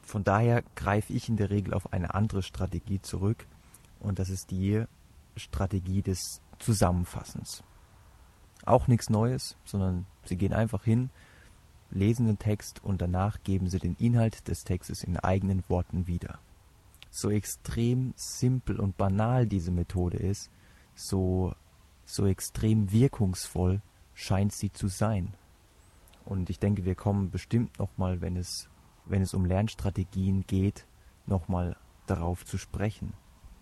Von 0.00 0.24
daher 0.24 0.62
greife 0.76 1.12
ich 1.12 1.28
in 1.28 1.36
der 1.36 1.50
Regel 1.50 1.74
auf 1.74 1.92
eine 1.92 2.14
andere 2.14 2.42
Strategie 2.42 3.02
zurück 3.02 3.46
und 3.98 4.18
das 4.18 4.30
ist 4.30 4.50
die 4.50 4.84
Strategie 5.36 6.02
des 6.02 6.40
Zusammenfassens. 6.58 7.62
Auch 8.64 8.88
nichts 8.88 9.10
Neues, 9.10 9.56
sondern 9.64 10.06
Sie 10.24 10.36
gehen 10.36 10.52
einfach 10.52 10.84
hin, 10.84 11.10
lesen 11.90 12.26
den 12.26 12.38
Text 12.38 12.82
und 12.82 13.02
danach 13.02 13.42
geben 13.42 13.68
Sie 13.68 13.78
den 13.78 13.96
Inhalt 13.96 14.48
des 14.48 14.64
Textes 14.64 15.02
in 15.02 15.16
eigenen 15.16 15.62
Worten 15.68 16.06
wieder. 16.06 16.38
So 17.10 17.30
extrem 17.30 18.14
simpel 18.16 18.78
und 18.78 18.96
banal 18.96 19.46
diese 19.46 19.72
Methode 19.72 20.18
ist, 20.18 20.50
so, 20.94 21.54
so 22.04 22.26
extrem 22.26 22.92
wirkungsvoll 22.92 23.82
scheint 24.14 24.52
sie 24.52 24.72
zu 24.72 24.88
sein. 24.88 25.34
Und 26.24 26.50
ich 26.50 26.58
denke, 26.58 26.84
wir 26.84 26.94
kommen 26.94 27.30
bestimmt 27.30 27.78
nochmal, 27.78 28.20
wenn 28.20 28.36
es, 28.36 28.68
wenn 29.06 29.22
es 29.22 29.34
um 29.34 29.44
Lernstrategien 29.44 30.44
geht, 30.46 30.86
nochmal 31.26 31.76
darauf 32.06 32.44
zu 32.44 32.58
sprechen. 32.58 33.12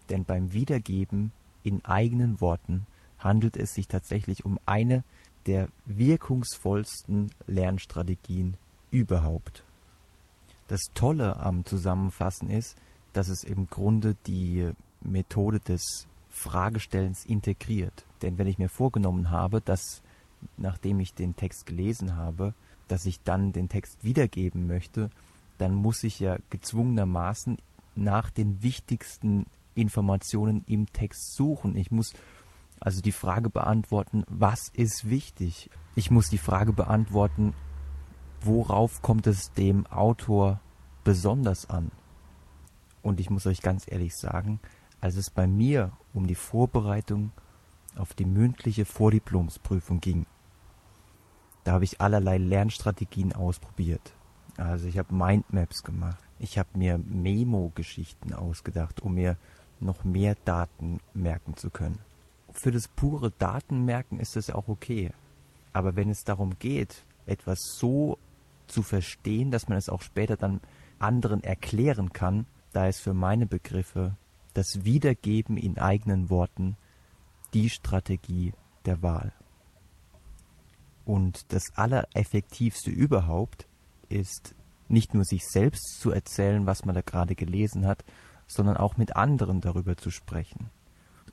Denn 0.08 0.24
beim 0.24 0.52
Wiedergeben 0.52 1.32
in 1.62 1.84
eigenen 1.84 2.40
Worten 2.40 2.86
handelt 3.18 3.56
es 3.56 3.74
sich 3.74 3.88
tatsächlich 3.88 4.44
um 4.44 4.58
eine 4.66 5.04
der 5.46 5.68
wirkungsvollsten 5.86 7.30
Lernstrategien 7.46 8.56
überhaupt. 8.90 9.64
Das 10.66 10.82
Tolle 10.94 11.38
am 11.38 11.64
Zusammenfassen 11.64 12.50
ist, 12.50 12.76
dass 13.12 13.28
es 13.28 13.44
im 13.44 13.68
Grunde 13.68 14.16
die 14.26 14.70
Methode 15.00 15.60
des 15.60 16.06
Fragestellens 16.28 17.24
integriert. 17.24 18.04
Denn 18.22 18.38
wenn 18.38 18.46
ich 18.46 18.58
mir 18.58 18.68
vorgenommen 18.68 19.30
habe, 19.30 19.60
dass 19.60 20.02
nachdem 20.56 21.00
ich 21.00 21.14
den 21.14 21.36
Text 21.36 21.66
gelesen 21.66 22.16
habe, 22.16 22.54
dass 22.88 23.06
ich 23.06 23.22
dann 23.22 23.52
den 23.52 23.68
Text 23.68 24.04
wiedergeben 24.04 24.66
möchte, 24.66 25.10
dann 25.58 25.74
muss 25.74 26.04
ich 26.04 26.20
ja 26.20 26.38
gezwungenermaßen 26.50 27.58
nach 27.96 28.30
den 28.30 28.62
wichtigsten 28.62 29.46
Informationen 29.74 30.64
im 30.66 30.90
Text 30.92 31.34
suchen. 31.34 31.76
Ich 31.76 31.90
muss 31.90 32.14
also 32.80 33.00
die 33.00 33.12
Frage 33.12 33.50
beantworten, 33.50 34.24
was 34.28 34.68
ist 34.68 35.10
wichtig? 35.10 35.70
Ich 35.94 36.10
muss 36.10 36.28
die 36.30 36.38
Frage 36.38 36.72
beantworten, 36.72 37.54
worauf 38.40 39.02
kommt 39.02 39.26
es 39.26 39.52
dem 39.52 39.86
Autor 39.86 40.60
besonders 41.04 41.68
an? 41.68 41.90
Und 43.02 43.20
ich 43.20 43.30
muss 43.30 43.46
euch 43.46 43.62
ganz 43.62 43.90
ehrlich 43.90 44.16
sagen, 44.16 44.60
als 45.00 45.16
es 45.16 45.30
bei 45.30 45.46
mir 45.46 45.92
um 46.12 46.26
die 46.26 46.34
Vorbereitung 46.34 47.32
auf 47.98 48.14
die 48.14 48.24
mündliche 48.24 48.84
Vordiplomsprüfung 48.84 50.00
ging, 50.00 50.26
da 51.64 51.72
habe 51.72 51.84
ich 51.84 52.00
allerlei 52.00 52.38
Lernstrategien 52.38 53.32
ausprobiert. 53.32 54.14
Also 54.56 54.86
ich 54.88 54.98
habe 54.98 55.14
Mindmaps 55.14 55.82
gemacht. 55.82 56.18
Ich 56.38 56.58
habe 56.58 56.70
mir 56.74 56.98
Memo-Geschichten 56.98 58.32
ausgedacht, 58.32 59.02
um 59.02 59.14
mir 59.14 59.36
noch 59.80 60.04
mehr 60.04 60.36
Daten 60.44 60.98
merken 61.14 61.56
zu 61.56 61.70
können. 61.70 61.98
Für 62.52 62.70
das 62.70 62.88
pure 62.88 63.30
Datenmerken 63.32 64.18
ist 64.18 64.36
das 64.36 64.50
auch 64.50 64.68
okay. 64.68 65.12
Aber 65.72 65.94
wenn 65.94 66.10
es 66.10 66.24
darum 66.24 66.58
geht, 66.58 67.04
etwas 67.26 67.58
so 67.76 68.18
zu 68.66 68.82
verstehen, 68.82 69.50
dass 69.50 69.68
man 69.68 69.78
es 69.78 69.88
auch 69.88 70.02
später 70.02 70.36
dann 70.36 70.60
anderen 70.98 71.44
erklären 71.44 72.12
kann, 72.12 72.46
da 72.72 72.88
ist 72.88 73.00
für 73.00 73.14
meine 73.14 73.46
Begriffe 73.46 74.16
das 74.54 74.84
Wiedergeben 74.84 75.56
in 75.56 75.78
eigenen 75.78 76.30
Worten 76.30 76.76
die 77.54 77.70
Strategie 77.70 78.52
der 78.84 79.02
Wahl. 79.02 79.32
Und 81.04 81.52
das 81.52 81.64
Allereffektivste 81.74 82.90
überhaupt 82.90 83.66
ist 84.08 84.54
nicht 84.88 85.14
nur 85.14 85.24
sich 85.24 85.46
selbst 85.46 86.00
zu 86.00 86.10
erzählen, 86.10 86.66
was 86.66 86.84
man 86.84 86.94
da 86.94 87.02
gerade 87.02 87.34
gelesen 87.34 87.86
hat, 87.86 88.04
sondern 88.46 88.76
auch 88.76 88.96
mit 88.96 89.16
anderen 89.16 89.60
darüber 89.60 89.96
zu 89.96 90.10
sprechen. 90.10 90.70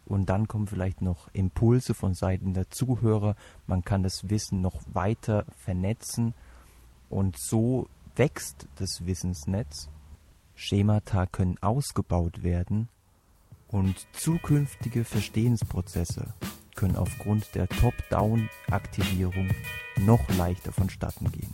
Und 0.06 0.30
dann 0.30 0.48
kommen 0.48 0.68
vielleicht 0.68 1.02
noch 1.02 1.30
Impulse 1.34 1.94
von 1.94 2.14
Seiten 2.14 2.54
der 2.54 2.70
Zuhörer. 2.70 3.36
Man 3.66 3.84
kann 3.84 4.04
das 4.04 4.30
Wissen 4.30 4.62
noch 4.62 4.82
weiter 4.94 5.46
vernetzen 5.58 6.36
und 7.10 7.38
so 7.40 7.88
wächst 8.16 8.68
das 8.76 9.06
Wissensnetz. 9.06 9.90
Schemata 10.54 11.26
können 11.26 11.58
ausgebaut 11.62 12.44
werden 12.44 12.88
und 13.76 14.08
zukünftige 14.14 15.04
Verstehensprozesse 15.04 16.34
können 16.76 16.96
aufgrund 16.96 17.54
der 17.56 17.68
Top-Down-Aktivierung 17.68 19.50
noch 19.98 20.22
leichter 20.38 20.72
vonstatten 20.72 21.30
gehen. 21.30 21.54